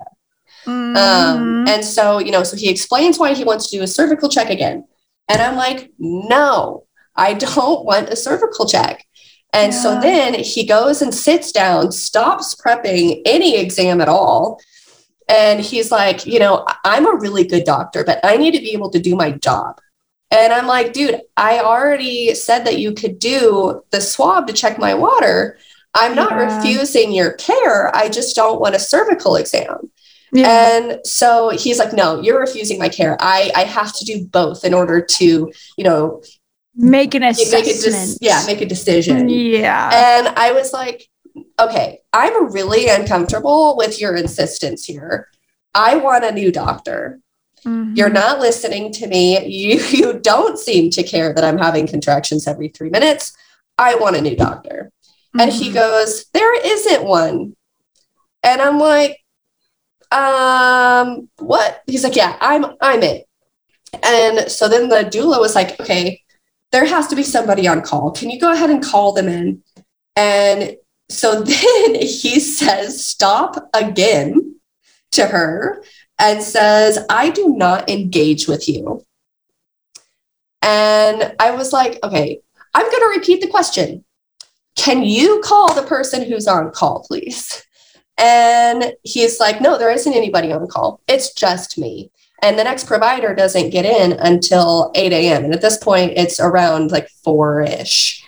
[0.95, 1.37] Mm-hmm.
[1.37, 4.29] Um, and so, you know, so he explains why he wants to do a cervical
[4.29, 4.85] check again.
[5.27, 9.05] And I'm like, no, I don't want a cervical check.
[9.53, 9.79] And yeah.
[9.79, 14.59] so then he goes and sits down, stops prepping any exam at all.
[15.29, 18.71] And he's like, you know, I'm a really good doctor, but I need to be
[18.71, 19.79] able to do my job.
[20.31, 24.77] And I'm like, dude, I already said that you could do the swab to check
[24.77, 25.57] my water.
[25.93, 26.57] I'm not yeah.
[26.57, 27.95] refusing your care.
[27.95, 29.91] I just don't want a cervical exam.
[30.31, 30.77] Yeah.
[30.77, 33.17] And so he's like, no, you're refusing my care.
[33.19, 36.21] I, I have to do both in order to, you know,
[36.75, 37.65] make an assessment.
[37.65, 39.29] Make a de- yeah, make a decision.
[39.29, 39.89] Yeah.
[39.93, 41.07] And I was like,
[41.59, 45.29] okay, I'm really uncomfortable with your insistence here.
[45.73, 47.19] I want a new doctor.
[47.65, 47.95] Mm-hmm.
[47.95, 49.45] You're not listening to me.
[49.45, 53.35] You, you don't seem to care that I'm having contractions every three minutes.
[53.77, 54.91] I want a new doctor.
[55.03, 55.39] Mm-hmm.
[55.41, 55.75] And he mm-hmm.
[55.75, 57.55] goes, There isn't one.
[58.43, 59.19] And I'm like,
[60.11, 61.83] um, what?
[61.87, 63.27] He's like, Yeah, I'm I'm it.
[64.03, 66.21] And so then the doula was like, Okay,
[66.71, 68.11] there has to be somebody on call.
[68.11, 69.63] Can you go ahead and call them in?
[70.15, 70.77] And
[71.09, 74.55] so then he says, Stop again
[75.11, 75.83] to her
[76.19, 79.03] and says, I do not engage with you.
[80.61, 82.41] And I was like, okay,
[82.73, 84.03] I'm going to repeat the question.
[84.75, 87.63] Can you call the person who's on call, please?
[88.17, 91.01] And he's like, no, there isn't anybody on call.
[91.07, 92.11] It's just me.
[92.41, 95.45] And the next provider doesn't get in until 8 a.m.
[95.45, 98.23] And at this point, it's around like four ish.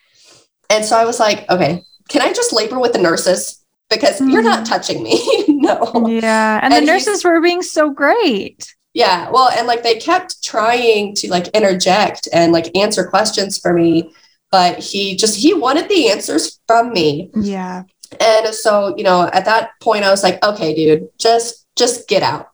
[0.69, 3.63] And so I was like, okay, can I just labor with the nurses?
[3.89, 4.29] Because mm-hmm.
[4.29, 4.73] you're not mm-hmm.
[4.73, 5.21] touching me.
[5.47, 6.07] no.
[6.07, 6.59] Yeah.
[6.61, 8.75] And, and the nurses were being so great.
[8.93, 9.29] Yeah.
[9.29, 14.11] Well, and like they kept trying to like interject and like answer questions for me,
[14.51, 17.29] but he just, he wanted the answers from me.
[17.35, 17.83] Yeah.
[18.19, 22.23] And so, you know, at that point, I was like, okay, dude, just, just get
[22.23, 22.49] out.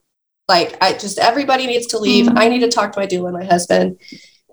[0.48, 2.26] Like, I just, everybody needs to leave.
[2.26, 2.38] Mm-hmm.
[2.38, 3.98] I need to talk to my doula and my husband.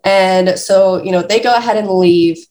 [0.03, 2.45] And so, you know, they go ahead and leave.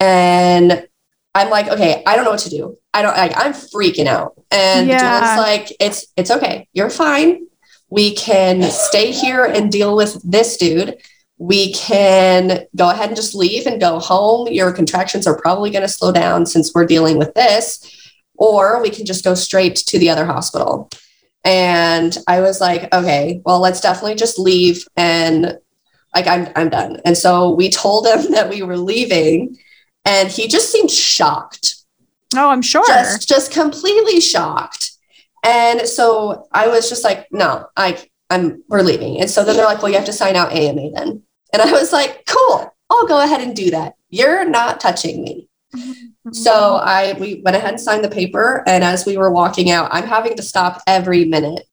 [0.00, 0.86] And
[1.34, 2.76] I'm like, okay, I don't know what to do.
[2.92, 4.34] I don't like I'm freaking out.
[4.50, 5.36] And yeah.
[5.36, 6.68] the like, it's it's okay.
[6.72, 7.46] You're fine.
[7.90, 10.98] We can stay here and deal with this dude.
[11.38, 14.48] We can go ahead and just leave and go home.
[14.48, 18.07] Your contractions are probably going to slow down since we're dealing with this.
[18.38, 20.88] Or we can just go straight to the other hospital.
[21.44, 25.58] And I was like, okay, well, let's definitely just leave and
[26.14, 27.00] like I'm I'm done.
[27.04, 29.56] And so we told him that we were leaving
[30.04, 31.76] and he just seemed shocked.
[32.34, 32.86] Oh, I'm sure.
[32.86, 34.92] Just, just completely shocked.
[35.44, 39.20] And so I was just like, no, I, I'm, we're leaving.
[39.20, 41.22] And so then they're like, well, you have to sign out AMA then.
[41.52, 43.94] And I was like, cool, I'll go ahead and do that.
[44.10, 45.48] You're not touching me.
[45.74, 46.06] Mm-hmm.
[46.32, 48.62] So I, we went ahead and signed the paper.
[48.66, 51.66] And as we were walking out, I'm having to stop every minute.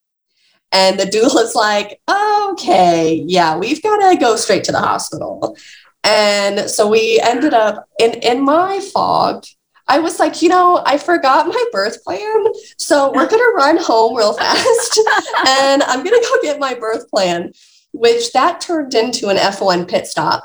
[0.72, 5.58] And the doula's like, okay, yeah, we've got to go straight to the hospital.
[6.04, 9.46] And so we ended up in, in my fog.
[9.88, 12.46] I was like, you know, I forgot my birth plan.
[12.78, 15.00] So we're going to run home real fast
[15.48, 17.54] and I'm going to go get my birth plan,
[17.94, 20.44] which that turned into an F1 pit stop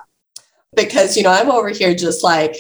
[0.76, 2.56] because, you know, I'm over here just like,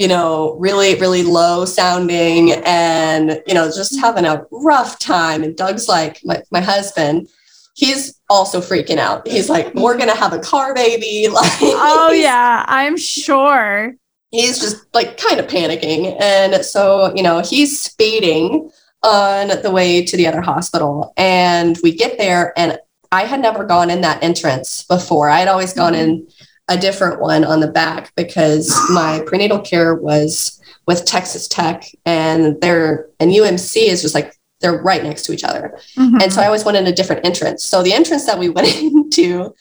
[0.00, 4.00] you know, really, really low sounding and, you know, just mm-hmm.
[4.00, 5.42] having a rough time.
[5.42, 7.28] And Doug's like, my, my husband,
[7.74, 9.28] he's also freaking out.
[9.28, 11.28] He's like, we're gonna have a car baby.
[11.32, 13.94] Like Oh yeah, I'm sure.
[14.30, 16.16] He's just like kind of panicking.
[16.18, 18.70] And so, you know, he's speeding
[19.02, 21.12] on the way to the other hospital.
[21.18, 22.78] And we get there and
[23.12, 25.28] I had never gone in that entrance before.
[25.28, 26.02] I had always gone mm-hmm.
[26.02, 26.28] in
[26.70, 32.58] a different one on the back because my prenatal care was with Texas Tech and
[32.60, 35.76] their and UMC is just like they're right next to each other.
[35.96, 36.18] Mm-hmm.
[36.22, 37.64] And so I always went in a different entrance.
[37.64, 39.54] So the entrance that we went into,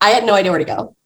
[0.00, 0.96] I had no idea where to go.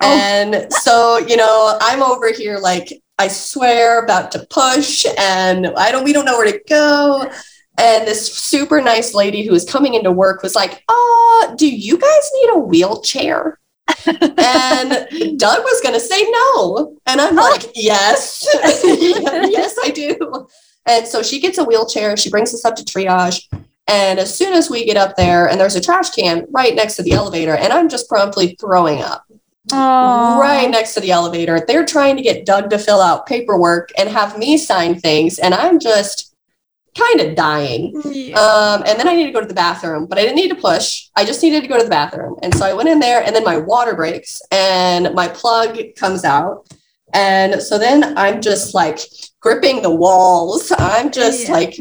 [0.00, 0.06] Oh.
[0.06, 5.90] And so, you know, I'm over here like I swear about to push and I
[5.90, 7.30] don't we don't know where to go.
[7.78, 11.96] And this super nice lady who was coming into work was like, "Uh, do you
[11.96, 13.58] guys need a wheelchair?"
[14.06, 16.96] And Doug was going to say no.
[17.06, 17.42] And I'm oh.
[17.42, 18.46] like, "Yes.
[18.62, 20.48] yes, I do."
[20.86, 23.46] And so she gets a wheelchair, she brings us up to triage.
[23.86, 26.96] And as soon as we get up there, and there's a trash can right next
[26.96, 29.24] to the elevator, and I'm just promptly throwing up.
[29.70, 30.38] Aww.
[30.38, 31.64] Right next to the elevator.
[31.66, 35.38] They're trying to get Doug to fill out paperwork and have me sign things.
[35.38, 36.34] And I'm just
[36.96, 38.00] kind of dying.
[38.04, 38.38] Yeah.
[38.38, 40.54] Um, and then I need to go to the bathroom, but I didn't need to
[40.54, 41.08] push.
[41.16, 42.36] I just needed to go to the bathroom.
[42.42, 46.24] And so I went in there, and then my water breaks, and my plug comes
[46.24, 46.66] out.
[47.12, 49.00] And so then I'm just like
[49.40, 50.72] gripping the walls.
[50.78, 51.52] I'm just yeah.
[51.52, 51.80] like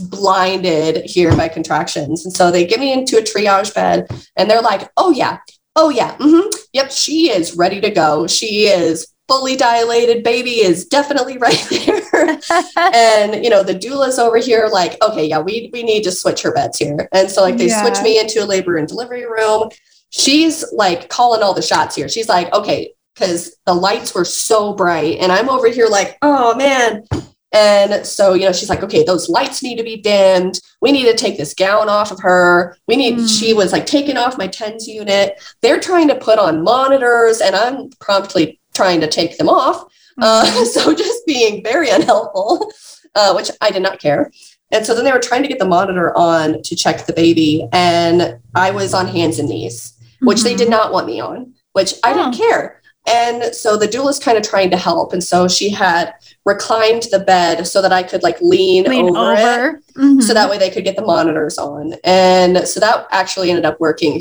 [0.00, 2.24] blinded here by contractions.
[2.24, 5.38] And so they get me into a triage bed and they're like, oh, yeah,
[5.76, 6.48] oh, yeah, mm-hmm.
[6.72, 8.26] yep, she is ready to go.
[8.26, 10.24] She is fully dilated.
[10.24, 12.02] Baby is definitely right there.
[12.76, 16.42] and, you know, the doula's over here like, okay, yeah, we, we need to switch
[16.42, 17.08] her beds here.
[17.12, 17.80] And so, like, they yeah.
[17.82, 19.70] switch me into a labor and delivery room.
[20.10, 22.08] She's like calling all the shots here.
[22.08, 25.18] She's like, okay, because the lights were so bright.
[25.20, 27.04] And I'm over here like, oh man.
[27.52, 30.60] And so, you know, she's like, okay, those lights need to be dimmed.
[30.80, 32.76] We need to take this gown off of her.
[32.86, 33.38] We need, mm.
[33.38, 35.40] she was like taking off my TENS unit.
[35.60, 39.84] They're trying to put on monitors and I'm promptly trying to take them off.
[40.20, 42.72] Uh, so just being very unhelpful,
[43.14, 44.30] uh, which I did not care.
[44.72, 47.68] And so then they were trying to get the monitor on to check the baby.
[47.72, 50.44] And I was on hands and knees, which mm-hmm.
[50.44, 52.80] they did not want me on, which I didn't care.
[53.06, 55.12] And so the doula is kind of trying to help.
[55.12, 56.12] And so she had
[56.44, 59.94] reclined the bed so that I could like lean, lean over, over, it.
[59.94, 60.20] Mm-hmm.
[60.20, 61.94] So that way they could get the monitors on.
[62.04, 64.20] And so that actually ended up working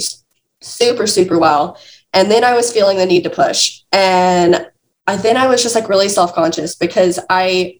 [0.62, 1.78] super, super well.
[2.14, 3.82] And then I was feeling the need to push.
[3.92, 4.68] And
[5.08, 7.80] I, then I was just like really self conscious because I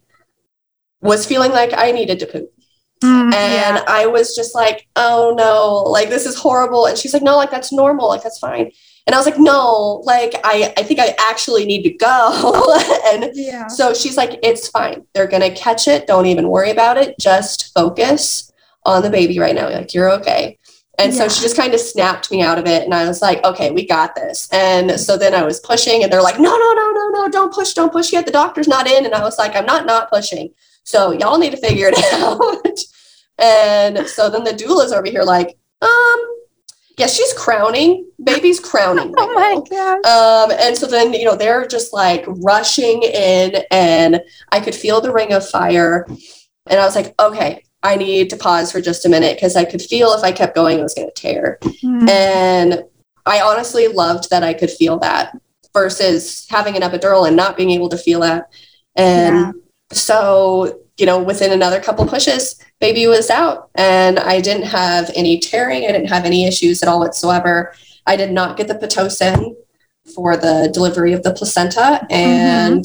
[1.00, 2.52] was feeling like I needed to poop.
[3.02, 3.84] Mm, and yeah.
[3.86, 6.86] I was just like, oh no, like this is horrible.
[6.86, 8.70] And she's like, no, like that's normal, like that's fine.
[9.06, 12.70] And I was like, no, like I, I think I actually need to go.
[13.06, 13.66] and yeah.
[13.68, 15.06] so she's like, it's fine.
[15.14, 16.06] They're gonna catch it.
[16.06, 17.18] Don't even worry about it.
[17.18, 18.52] Just focus
[18.84, 19.70] on the baby right now.
[19.70, 20.58] Like you're okay.
[20.98, 22.82] And so she just kind of snapped me out of it.
[22.82, 24.48] And I was like, okay, we got this.
[24.52, 27.54] And so then I was pushing, and they're like, no, no, no, no, no, don't
[27.54, 28.26] push, don't push yet.
[28.26, 29.06] The doctor's not in.
[29.06, 30.52] And I was like, I'm not not pushing.
[30.84, 32.78] So y'all need to figure it out.
[33.38, 36.26] and so then the doula's over here, like, um,
[36.98, 38.10] yeah, she's crowning.
[38.22, 39.14] Baby's crowning.
[39.18, 40.04] Oh my god.
[40.04, 44.20] Um, and so then, you know, they're just like rushing in, and
[44.52, 46.06] I could feel the ring of fire.
[46.66, 49.64] And I was like, okay, I need to pause for just a minute because I
[49.64, 51.58] could feel if I kept going, it was going to tear.
[51.82, 52.08] Mm.
[52.08, 52.84] And
[53.26, 55.36] I honestly loved that I could feel that
[55.72, 58.50] versus having an epidural and not being able to feel that.
[58.96, 59.52] And Yeah.
[59.92, 65.38] so, you know, within another couple pushes, baby was out and I didn't have any
[65.38, 65.84] tearing.
[65.84, 67.72] I didn't have any issues at all whatsoever.
[68.06, 69.54] I did not get the Pitocin
[70.14, 72.84] for the delivery of the placenta and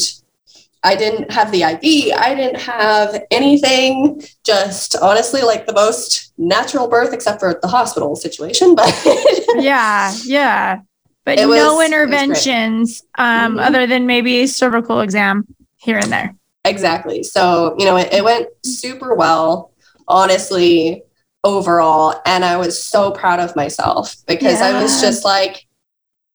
[0.85, 2.13] I didn't have the IV.
[2.17, 4.21] I didn't have anything.
[4.45, 8.75] Just honestly, like the most natural birth, except for the hospital situation.
[8.75, 8.93] But
[9.55, 10.79] yeah, yeah.
[11.25, 11.85] But It no was- it was great.
[11.87, 13.65] interventions um, Mhm.
[13.67, 15.45] other than maybe a cervical exam
[15.77, 16.35] here and there.
[16.63, 17.23] exactly.
[17.23, 19.71] So you know, it, it went super well.
[20.07, 21.01] Honestly,
[21.43, 25.65] overall, and I was so proud of myself because I was just like,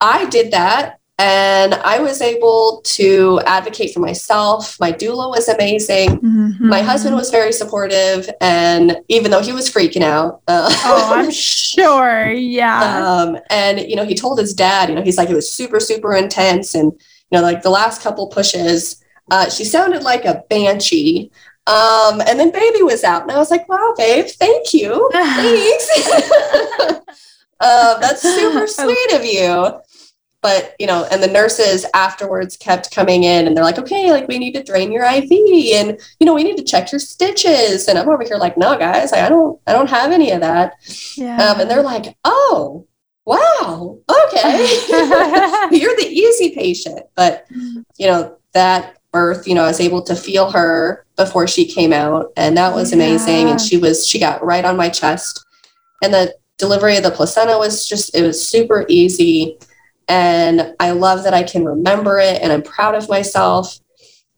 [0.00, 0.99] I did that.
[1.22, 4.80] And I was able to advocate for myself.
[4.80, 6.18] My doula was amazing.
[6.60, 11.30] My husband was very supportive, and even though he was freaking out, uh, Oh, I'm
[11.30, 12.30] sure.
[12.32, 13.06] Yeah.
[13.06, 15.78] um, and you know, he told his dad, you know, he's like, it was super,
[15.78, 16.90] super intense, and
[17.30, 21.30] you know, like the last couple pushes, uh, she sounded like a banshee.
[21.66, 25.86] Um, and then baby was out, and I was like, wow, babe, thank you, thanks.
[26.88, 27.00] um,
[28.00, 29.80] that's super sweet of you.
[30.42, 34.26] But you know, and the nurses afterwards kept coming in, and they're like, okay, like
[34.28, 37.88] we need to drain your IV, and you know, we need to check your stitches.
[37.88, 40.74] And I'm over here like, no, guys, I don't, I don't have any of that.
[41.16, 41.36] yeah.
[41.42, 42.86] Um, and they're like, oh,
[43.26, 44.66] wow, okay.
[45.70, 47.02] You're the easy patient.
[47.14, 47.46] But,
[47.98, 51.92] you know, that birth, you know, I was able to feel her before she came
[51.92, 52.32] out.
[52.36, 53.46] And that was amazing.
[53.46, 53.52] Yeah.
[53.52, 55.44] And she was, she got right on my chest.
[56.02, 59.58] And the delivery of the placenta was just, it was super easy.
[60.10, 63.78] And I love that I can remember it and I'm proud of myself.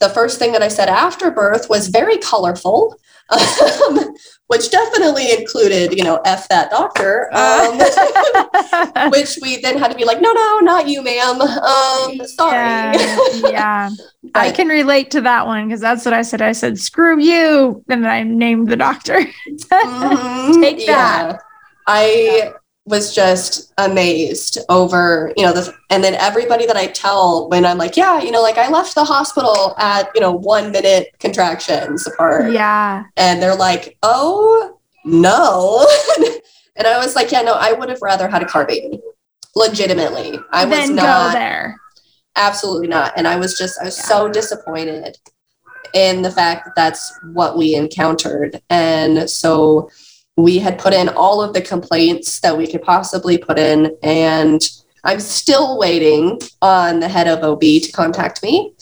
[0.00, 2.94] The first thing that I said after birth was very colorful.
[3.30, 4.14] Um,
[4.48, 7.30] which definitely included, you know, F that doctor.
[7.42, 7.78] Um,
[9.10, 11.40] which we then had to be like, no, no, not you, ma'am.
[11.40, 12.58] Um, sorry.
[12.58, 13.18] Yeah,
[13.50, 13.90] yeah.
[14.34, 16.42] I can relate to that one because that's what I said.
[16.42, 17.82] I said, screw you.
[17.88, 19.20] And then I named the doctor.
[19.48, 21.40] Mhm, Take that.
[21.86, 22.52] I
[22.84, 27.78] was just amazed over, you know, this and then everybody that I tell when I'm
[27.78, 32.06] like, yeah, you know, like I left the hospital at, you know, one minute contractions
[32.06, 32.52] apart.
[32.52, 33.04] yeah.
[33.16, 35.86] And they're like, oh, no.
[36.76, 39.00] and I was like, yeah, no, I would have rather had a car baby.
[39.54, 40.38] Legitimately.
[40.50, 41.34] I was then not.
[41.34, 41.76] there.
[42.36, 44.04] absolutely not and i was just i was Yeah.
[44.06, 45.18] so disappointed
[45.92, 49.90] in the fact that that's what we encountered and so
[50.36, 54.68] we had put in all of the complaints that we could possibly put in and
[55.04, 58.72] i'm still waiting on the head of ob to contact me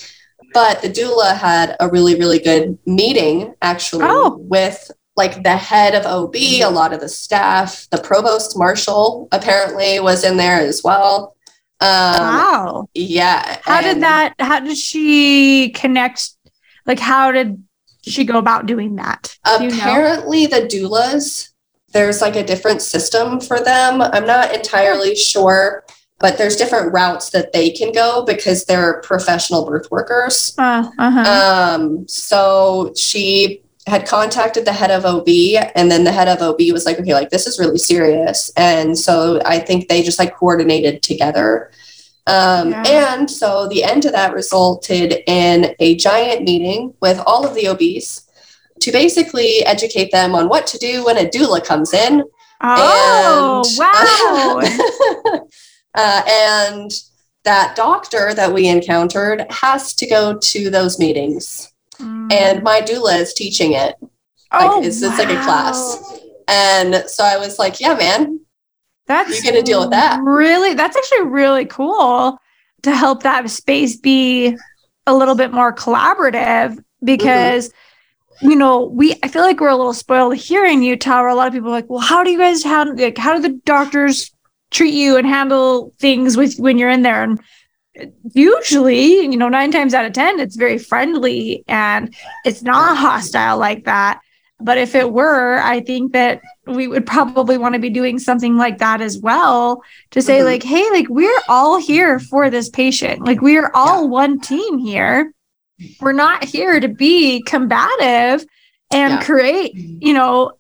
[0.52, 4.36] but the doula had a really really good meeting actually Oh.
[4.40, 10.00] with like the head of ob a lot of the staff the provost marshal apparently
[10.00, 11.34] was in there as well
[11.82, 12.88] um, wow.
[12.92, 13.58] yeah.
[13.64, 16.32] How did that, how did she connect?
[16.84, 17.62] Like, how did
[18.02, 19.36] she go about doing that?
[19.58, 19.76] Do you know?
[19.76, 21.50] Apparently, the doulas,
[21.92, 24.00] there's like a different system for them.
[24.00, 25.84] I'm not entirely sure,
[26.18, 30.54] but there's different routes that they can go because they're professional birth workers.
[30.58, 31.74] Uh, uh-huh.
[31.78, 35.28] Um, so she had contacted the head of OB,
[35.74, 38.50] and then the head of OB was like, okay, like this is really serious.
[38.56, 41.70] And so I think they just like coordinated together.
[42.30, 43.14] Um, Yeah.
[43.14, 47.68] And so the end of that resulted in a giant meeting with all of the
[47.68, 48.26] OBs
[48.80, 52.22] to basically educate them on what to do when a doula comes in.
[52.62, 55.40] oh, And- wow.
[55.94, 56.90] uh, and
[57.44, 61.70] that doctor that we encountered has to go to those meetings
[62.30, 63.94] and my doula is teaching it.
[64.52, 65.44] Like oh, it's, it's like a wow.
[65.44, 66.18] class.
[66.48, 68.40] And so I was like, yeah, man,
[69.10, 70.20] That's You gonna deal with that.
[70.22, 72.38] Really, that's actually really cool
[72.82, 74.56] to help that space be
[75.04, 78.50] a little bit more collaborative because Mm-hmm.
[78.50, 81.34] you know we I feel like we're a little spoiled here in Utah where a
[81.34, 83.60] lot of people are like, well, how do you guys handle like how do the
[83.64, 84.30] doctors
[84.70, 87.40] treat you and handle things with when you're in there and
[88.32, 93.58] usually you know nine times out of ten it's very friendly and it's not hostile
[93.58, 94.20] like that
[94.60, 96.42] but if it were, I think that
[96.74, 100.44] we would probably want to be doing something like that as well to say, Mhm.
[100.44, 103.24] like, hey, like we're all here for this patient.
[103.26, 105.32] Like we are all one team here.
[106.00, 108.44] We're not here to be combative
[108.90, 109.22] and Yeah.
[109.22, 110.52] create, you know,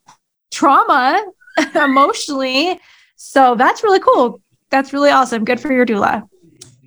[0.50, 1.22] trauma
[1.74, 2.80] emotionally.
[3.16, 4.40] So that's really cool.
[4.70, 5.44] That's really awesome.
[5.44, 6.28] Good for your doula.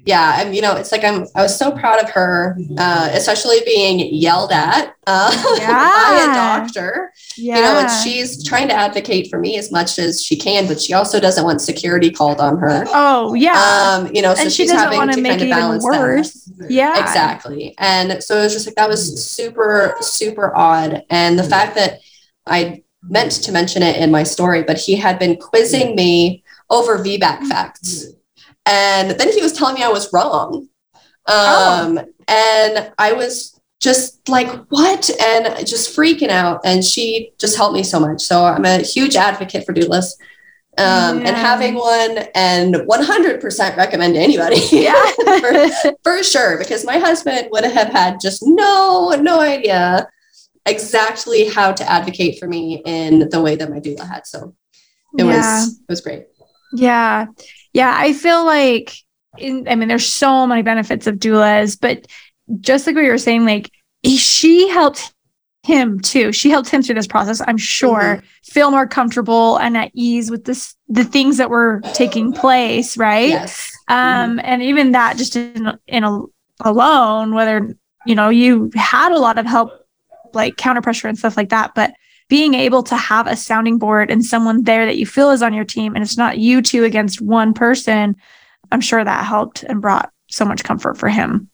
[0.06, 3.58] Yeah and you know it's like i'm i was so proud of her uh, especially
[3.66, 7.56] being yelled at uh, by a doctor Yeah.
[7.56, 10.82] you know and she's trying to advocate for me as much as she can but
[10.82, 13.98] she also doesn't want security called on her oh, yeah.
[14.02, 15.84] um you know so and she she's doesn't having to make kind it of balance
[15.84, 16.34] worse.
[16.58, 17.00] that Yeah.
[17.02, 21.76] exactly and so it was just like that was super super odd and the fact
[21.76, 22.00] that
[22.46, 26.98] i meant to mention it in my story but he had been quizzing me over
[26.98, 28.08] vbac facts
[28.66, 30.68] and then he was telling me i was wrong.
[31.28, 35.10] Um and i was just like what?
[35.22, 36.62] And just freaking out.
[36.64, 38.22] And she just helped me so much.
[38.22, 40.12] So i'm a huge advocate for doulas
[40.78, 44.60] um, and having one and 100% recommend to anybody.
[44.72, 45.06] Yeah.
[45.40, 50.08] for, for sure because my husband would have had just no no idea
[50.66, 54.26] exactly how to advocate for me in the way that my doula had.
[54.26, 54.56] So
[55.18, 55.36] it Yeah.
[55.36, 56.26] was it was great.
[56.74, 57.28] Yeah.
[57.74, 57.94] Yeah.
[57.96, 58.96] I feel like,
[59.38, 62.08] in, I mean, there's so many benefits of doulas, but
[62.60, 63.72] just like what you were saying, like
[64.06, 65.14] she helped
[65.64, 66.32] him too.
[66.34, 70.44] She helped him through this process, I'm sure, feel more comfortable and at ease with
[70.44, 72.98] this, the things that were taking place.
[72.98, 73.30] Right.
[73.30, 76.22] yes Um, and even that just in, in a,
[76.62, 79.72] alone, whether, you know, you had a lot of help,
[80.34, 81.94] like counter pressure and stuff like that, but
[82.34, 85.54] being able to have a sounding board and someone there that you feel is on
[85.54, 88.16] your team and it's not you two against one person,
[88.72, 91.52] I'm sure that helped and brought so much comfort for him.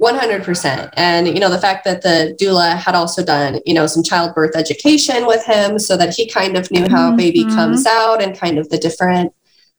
[0.00, 4.02] 100% and you know the fact that the doula had also done you know some
[4.02, 8.22] childbirth education with him so that he kind of knew how a baby comes out
[8.22, 9.32] and kind of the different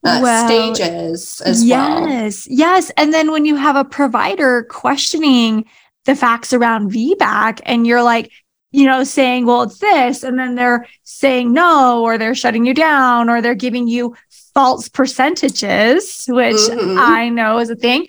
[0.06, 2.91] uh, Well, stages as well yes, yes.
[2.97, 5.66] And then when you have a provider questioning
[6.06, 8.32] the facts around VBAC and you're like,
[8.74, 12.74] you know, saying, well, it's this, and then they're saying no, or they're shutting you
[12.74, 14.16] down, or they're giving you
[14.54, 16.98] false percentages, which Mhm.
[17.00, 18.08] I know is a thing.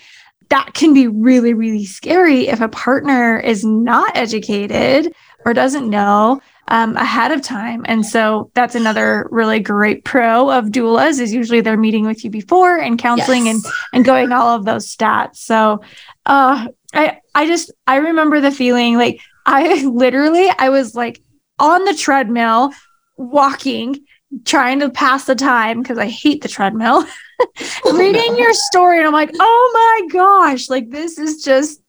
[0.48, 5.14] That can be really, really scary if a partner is not educated
[5.46, 7.84] or doesn't know um, ahead of time.
[7.86, 12.30] And so that's another really great pro of doulas is usually they're meeting with you
[12.30, 13.62] before and counseling and
[13.92, 15.36] and going all of those stats.
[15.36, 15.82] So
[16.24, 21.22] uh I I just I remember the feeling like I literally I was like
[21.58, 22.72] on the treadmill
[23.16, 24.00] walking
[24.44, 27.04] trying to pass the time because I hate the treadmill
[27.84, 31.80] oh, reading your story and I'm like oh my gosh like this is just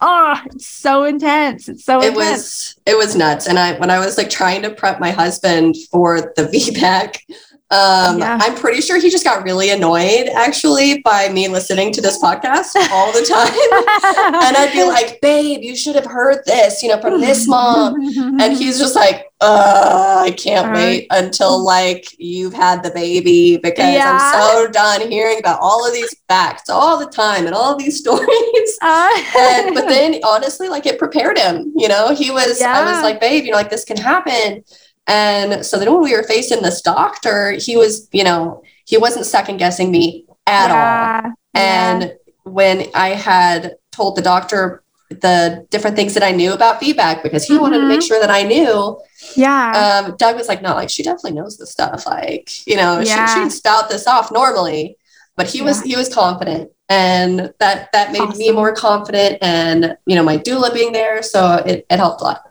[0.00, 2.16] oh it's so intense it's so it intense.
[2.16, 5.76] was it was nuts and i when i was like trying to prep my husband
[5.90, 7.16] for the vbac
[7.70, 8.38] um Yeah.
[8.42, 12.76] i'm pretty sure he just got really annoyed actually by me listening to this podcast
[12.92, 13.52] all the time.
[14.46, 17.94] And i'd be like babe you should have heard this you know from this mom.
[18.40, 23.56] And he's just like uh i can't Uh, wait until like you've had the baby
[23.62, 24.12] because Yeah.
[24.12, 24.20] i'm
[24.66, 28.78] so done hearing about all of these facts all the time and all these stories.
[28.82, 32.14] Uh, and but then honestly like it prepared him you know?
[32.14, 34.62] He was i was like babe you know like this can happen
[35.06, 39.24] and so then when we were facing this doctor he was you know he wasn't
[39.26, 40.76] second guessing me at all.
[40.76, 42.00] Yeah, yeah.
[42.00, 47.22] and when i had told the doctor the different things that i knew about VBAC
[47.22, 48.08] because he wanted to make Mhm.
[48.08, 48.98] sure that i knew
[49.36, 50.02] yeah.
[50.06, 53.26] um, doug was like no like she definitely knows this stuff like you know Yeah.
[53.26, 54.96] she, she'd spout this off normally.
[55.36, 60.14] But he was he was confident and that that made me more confident and you
[60.14, 62.42] know my doula being there so it, it helped a lot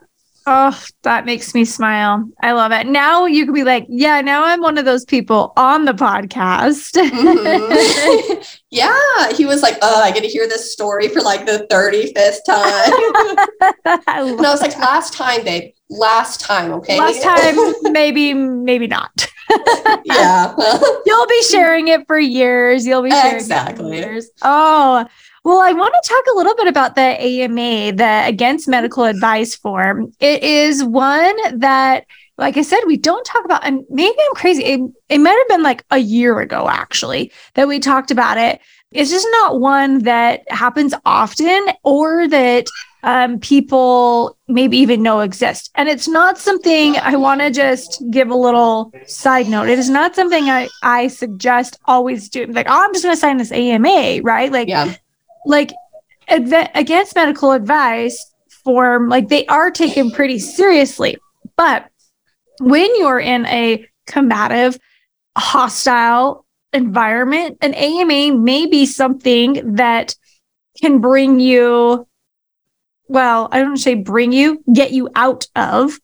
[0.46, 2.28] Oh, that makes me smile.
[2.42, 2.86] I love it.
[2.86, 6.92] Now you can be like, yeah, now I'm one of those people on the podcast.
[6.94, 8.58] Mhm.
[8.70, 12.38] yeah he was like oh i get to hear this story for like the 35th
[12.44, 18.34] time I and i was like last time babe last time okay Last time, maybe,
[18.34, 19.28] maybe not.
[20.04, 20.54] yeah
[21.06, 22.86] You'll be sharing it for years.
[22.86, 23.98] You'll be sharing Exactly.
[23.98, 24.30] it for years.
[24.42, 25.06] Oh,
[25.44, 29.54] well, I want to talk a little bit about the AMA, the Against Medical Advice
[29.54, 30.10] form.
[30.18, 32.06] It is one that,
[32.38, 34.64] like I said, we don't talk about, and maybe I'm crazy.
[34.64, 34.80] It,
[35.10, 38.58] it might have been like a year ago, actually, that we talked about it.
[38.90, 42.64] It's just not one that happens often or that
[43.02, 45.70] um, people maybe even know exist.
[45.74, 49.68] And it's not something I want to just give a little side note.
[49.68, 52.46] It is not something I, I suggest always do.
[52.46, 54.50] Like, oh, I'm just going to sign this AMA, right?
[54.50, 54.94] Like, yeah
[55.44, 55.72] like
[56.28, 58.32] adv- against medical advice
[58.64, 61.16] form, like they are taken pretty seriously.
[61.56, 61.88] But
[62.60, 64.78] when you're in a combative,
[65.36, 70.14] hostile environment, an AMA may be something that
[70.80, 72.06] can bring you,
[73.08, 75.98] well, I don't say bring you, get you out of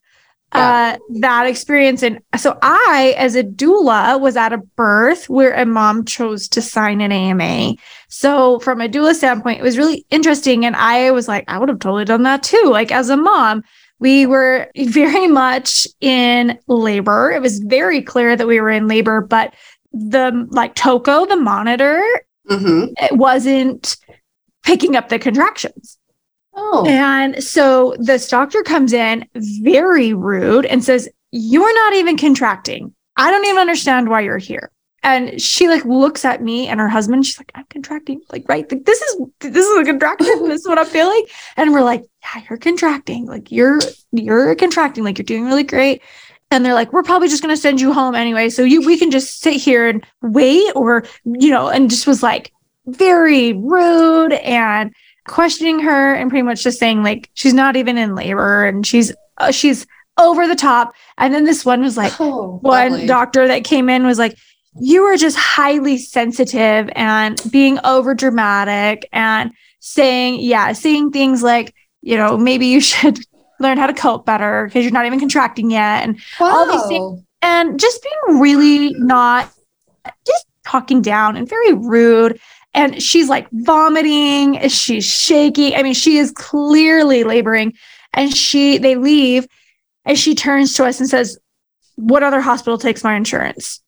[0.55, 0.97] Yeah.
[0.97, 2.03] uh, that experience.
[2.03, 6.61] And so I, as a doula, was at a birth where a mom chose to
[6.61, 7.75] sign an AMA.
[8.09, 10.67] So from a doula standpoint, it was really interesting.
[10.67, 12.65] And I was like, I would have totally done that too.
[12.67, 13.63] Like as a mom,
[14.01, 17.31] we were very much in labor.
[17.31, 19.55] It was very clear that we were in labor, but
[19.93, 22.03] the like Toco, the monitor,
[22.49, 23.97] hmm it wasn't
[24.65, 25.99] picking up the contractions.
[26.63, 32.95] Oh, And so this doctor comes in very rude and says, You're not even contracting.
[33.17, 34.71] I don't even understand why you're here.
[35.03, 37.25] And she like looks at me and her husband.
[37.25, 38.21] She's like, I'm contracting.
[38.31, 38.71] Like, right.
[38.71, 40.27] Like, this is this is a contraction.
[40.49, 41.25] this is what I'm feeling.
[41.57, 43.25] And we're like, Yeah, you're contracting.
[43.27, 43.81] Like you're
[44.13, 45.03] you're contracting.
[45.03, 46.03] Like you're doing really great.
[46.51, 48.51] And they're like, We're probably just gonna send you home anyway.
[48.51, 52.23] So you we can just sit here and wait, or you know, and just was
[52.23, 52.53] like
[52.87, 54.93] very rude and
[55.31, 59.13] questioning her and pretty much just saying like she's not even in labor and she's
[59.39, 59.87] uh, she's
[60.19, 60.93] over the top.
[61.17, 63.07] And then this one was like oh one lovely.
[63.07, 64.37] doctor that came in was like
[64.81, 69.51] you are just highly sensitive and being over dramatic and
[69.81, 73.19] saying yeah saying things like you know maybe you should
[73.61, 77.23] learn how to cope better because you're not even contracting yet and all these things-
[77.43, 79.51] and just being really not
[80.27, 82.39] just talking down and very rude
[82.75, 84.69] and she's like vomiting.
[84.69, 87.75] She's shaking i mean she is clearly laboring.
[88.15, 89.47] And she they leave.
[90.05, 91.39] And she turns to us and says
[91.97, 93.81] what other hospital takes my insurance?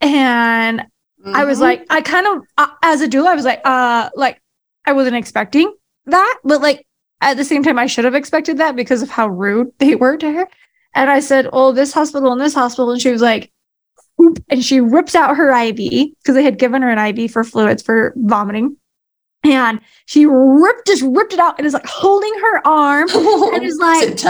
[0.00, 0.86] And
[1.34, 1.62] i was Mhm.
[1.62, 4.40] like i kind of uh, as a doula i was like uh like
[4.86, 5.70] i wasn't expecting
[6.06, 6.38] that.
[6.44, 6.86] But like
[7.20, 10.16] at the same time i should have expected that because of how rude they were
[10.16, 10.48] to her.
[10.94, 12.90] And i said oh this hospital and this hospital.
[12.92, 13.52] And she was like
[14.48, 17.82] and she rips out her iv because they had given her an iv for fluids
[17.82, 18.76] for vomiting.
[19.42, 23.08] And she ripped just ripped it out and is like holding her arm
[23.54, 24.24] and is like- it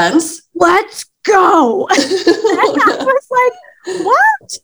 [0.54, 1.88] let's go.
[1.90, 4.58] And i was like what?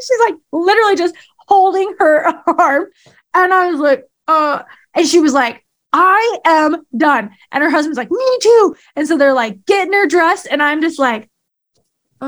[0.00, 1.14] She's like literally just
[1.48, 2.86] holding her arm.
[3.34, 4.62] And i was like uh
[4.94, 7.30] and she was like i am done.
[7.52, 8.76] And her husband's like me too.
[8.96, 11.30] And so they're like getting her dressed and i'm just like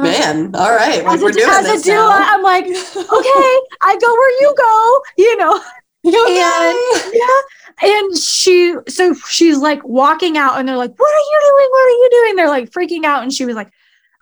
[0.02, 1.04] Man, all right.
[1.04, 2.34] Like we're a, doing as this a doula now.
[2.34, 5.60] i'm like okay i go where you go you know
[6.06, 7.18] Okay.
[7.18, 7.40] yeah.
[7.82, 11.68] And she, so she's like walking out and they're like, What are you doing?
[11.70, 12.36] What are you doing?
[12.36, 13.22] They're like freaking out.
[13.22, 13.70] And she was like,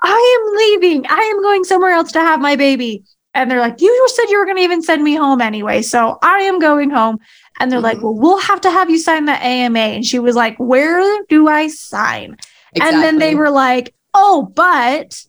[0.01, 1.07] I am leaving.
[1.09, 3.03] I am going somewhere else to have my baby.
[3.35, 5.83] And they're like, You said you were going to even send me home anyway.
[5.83, 7.19] So I am going home.
[7.59, 8.03] And they're like, Mhm.
[8.03, 9.79] Well, we'll have to have you sign the AMA.
[9.79, 12.37] And she was like, Where do I sign?
[12.81, 15.21] And then they were like, Oh, but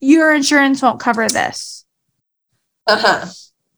[0.00, 1.84] your insurance won't cover this.
[2.86, 3.26] Uh-huh.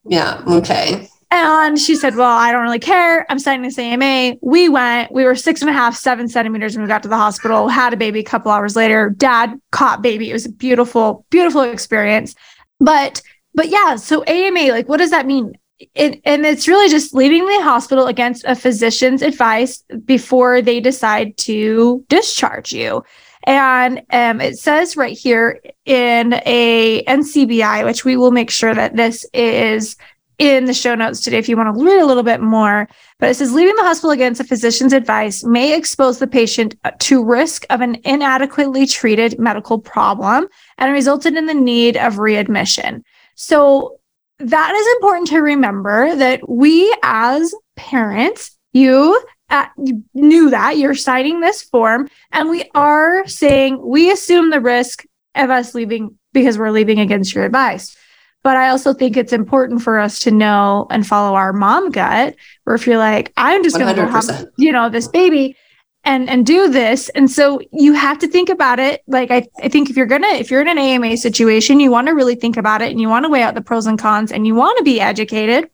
[0.05, 0.43] Yeah.
[0.47, 1.09] Okay.
[1.31, 3.31] And she said, Well, I don't really care.
[3.31, 4.37] I'm signing this AMA.
[4.41, 7.17] We went, we were six and a half, seven centimeters when we got to the
[7.17, 9.11] hospital, had a baby a couple hours later.
[9.11, 10.31] Dad caught baby.
[10.31, 12.35] It was a beautiful, beautiful experience.
[12.81, 13.21] But,
[13.55, 15.53] but yeah, so AMA, like, what does that mean?
[15.95, 21.37] It, and it's really just leaving the hospital against a physician's advice before they decide
[21.39, 23.05] to discharge you.
[23.49, 28.95] And um, it says right here in a NCBI, which we will make sure that
[28.95, 29.97] this is
[30.37, 32.87] in the show notes today if you want to read a little bit more.
[33.19, 37.25] But it says leaving the hospital against a physician's advice may expose the patient to
[37.25, 40.47] risk of an inadequately treated medical problem
[40.77, 43.03] and resulted in the need of readmission.
[43.35, 43.99] So
[44.41, 49.19] that is important to remember that we as parents, you
[49.51, 54.61] uh, you knew that you're signing this form and we are saying we assume the
[54.61, 57.97] risk of us leaving because we're leaving against your advice.
[58.45, 62.37] But I also think it's important for us to know and follow our mom gut,
[62.65, 65.57] where if you're like, I'm just going to have, you know, this baby
[66.05, 67.09] and and do this.
[67.11, 69.03] And so you have to think about it.
[69.07, 72.07] Like I, I think if you're gonna, if you're in an AMA situation, you want
[72.07, 74.31] to really think about it and you want to weigh out the pros and cons
[74.31, 75.69] and you want to be educated.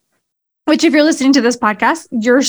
[0.65, 2.43] Which, if you're listening to this podcast, you're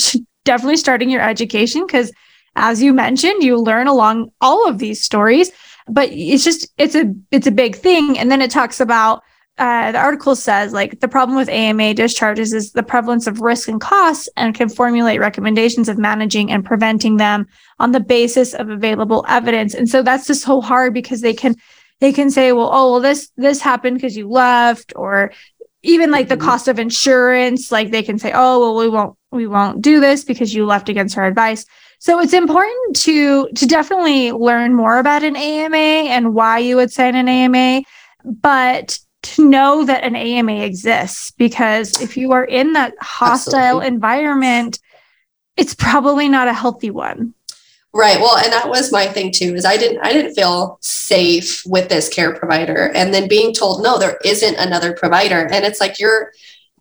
[0.46, 2.10] definitely starting your education because,
[2.54, 5.52] as you mentioned, you learn along all of these stories.
[5.88, 8.18] But it's just it's a it's a big thing.
[8.18, 9.22] And then it talks about
[9.58, 13.68] uh, the article says like the problem with AMA discharges is the prevalence of risk
[13.68, 17.46] and costs and can formulate recommendations of managing and preventing them
[17.78, 19.74] on the basis of available evidence.
[19.74, 21.56] And so that's just so hard because they can
[22.00, 25.32] they can say, well, oh, well, this this happened because you left, or
[25.82, 26.40] even like the Mhm.
[26.40, 30.24] cost of insurance, like they can say, oh, well, we won't we won't do this
[30.24, 31.64] because you left against our advice.
[31.98, 36.92] So it's important to to definitely learn more about an AMA and why you would
[36.92, 37.82] sign an AMA,
[38.24, 43.86] but to know that an AMA exists because if you are in that hostile Absolutely.
[43.88, 44.78] environment,
[45.56, 47.34] it's probably not a healthy one.
[47.96, 48.20] Right.
[48.20, 51.88] Well, and that was my thing too, is I didn't I didn't feel safe with
[51.88, 52.92] this care provider.
[52.94, 55.48] And then being told, no, there isn't another provider.
[55.50, 56.32] And it's like you're,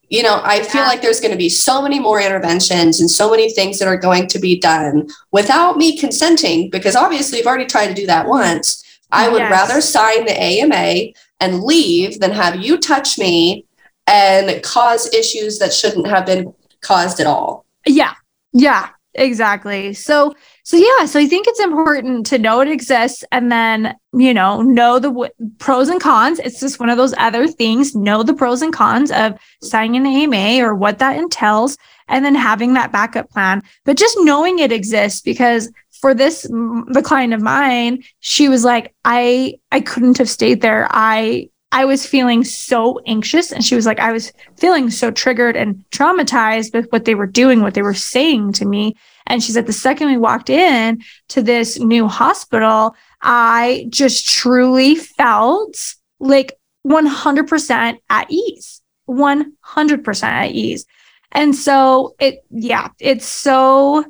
[0.09, 3.32] you know, I feel like there's going to be so many more interventions and so
[3.32, 7.66] many things that are going to be done without me consenting, because obviously you've already
[7.66, 8.84] tried to do that once.
[9.11, 9.51] I would yes.
[9.51, 13.66] rather sign the AMA and leave than have you touch me
[14.05, 17.66] and cause issues that shouldn't have been caused at all.
[17.86, 18.16] Yeah.
[18.51, 19.93] Yeah, exactly.
[19.93, 20.34] So
[20.66, 24.63] so yeah, so I think it's important to know it exists and then, you know,
[24.63, 26.39] know the w- pros and cons.
[26.39, 30.07] It's just one of those other things, know the pros and cons of signing an
[30.07, 33.61] AMA or what that entails and then having that backup plan.
[33.84, 38.95] But just knowing it exists because for this the client of mine, she was like
[39.05, 40.88] I I couldn't have stayed there.
[40.89, 43.51] I I was feeling so anxious.
[43.51, 47.28] And she was like, I was feeling so triggered and traumatized with what they were
[47.28, 48.95] doing, what they were saying to me.
[49.28, 54.95] And she said, the second we walked in to this new hospital, I just truly
[54.95, 56.53] felt like
[56.88, 60.86] 100% at ease, 100% at ease.
[61.32, 64.05] And so it, yeah, it's so,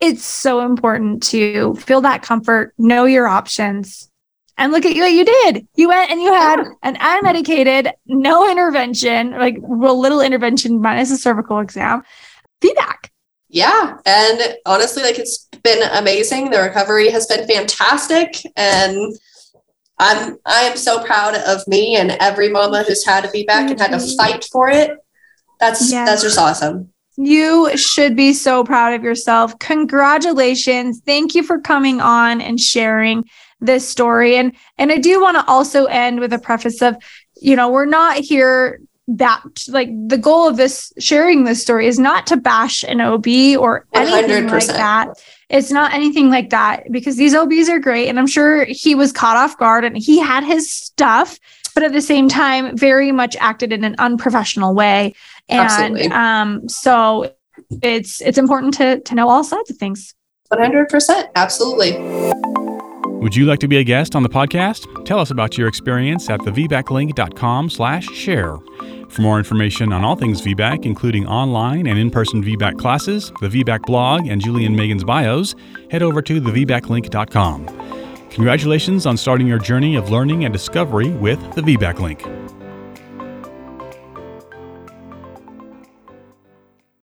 [0.00, 4.10] it's so important to feel that comfort, know your options,
[4.58, 5.66] and look at you, what you did.
[5.76, 11.16] You went and you had an unmedicated, no intervention, like real little intervention minus a
[11.16, 12.02] cervical exam,
[12.60, 13.08] VBAC.
[13.52, 13.98] Yeah.
[14.06, 16.50] And honestly, like it's been amazing.
[16.50, 18.42] The recovery has been fantastic.
[18.56, 19.14] And
[19.98, 23.70] I'm I am so proud of me and every mama who's had to be back
[23.70, 24.96] and had to fight for it.
[25.60, 26.08] That's yes.
[26.08, 26.92] that's just awesome.
[27.18, 29.58] You should be so proud of yourself.
[29.58, 31.02] Congratulations.
[31.04, 33.24] Thank you for coming on and sharing
[33.60, 34.36] this story.
[34.36, 36.96] And and I do want to also end with a preface of,
[37.36, 38.80] you know, we're not here
[39.16, 43.26] that like the goal of this sharing this story is not to bash an OB
[43.58, 44.50] or anything 100%.
[44.50, 45.22] like that.
[45.50, 48.08] It's not anything like that because these OBs are great.
[48.08, 51.38] And I'm sure he was caught off guard and he had his stuff,
[51.74, 55.14] but at the same time, very much acted in an unprofessional way.
[55.48, 56.06] And Absolutely.
[56.06, 57.34] um, so
[57.82, 60.14] it's it's important to to know all sides of things.
[60.50, 61.30] 100%.
[61.34, 62.61] Absolutely.
[63.22, 65.04] Would you like to be a guest on the podcast?
[65.04, 68.58] Tell us about your experience at thevbaclink.com slash share.
[69.08, 73.82] For more information on all things VBAC, including online and in-person VBAC classes, the VBAC
[73.82, 75.54] blog, and Julie and Meagan's bios,
[75.88, 77.68] head over to thevbaclink.com.
[78.30, 82.41] Congratulations on starting your journey of learning and discovery with the VBAC Link.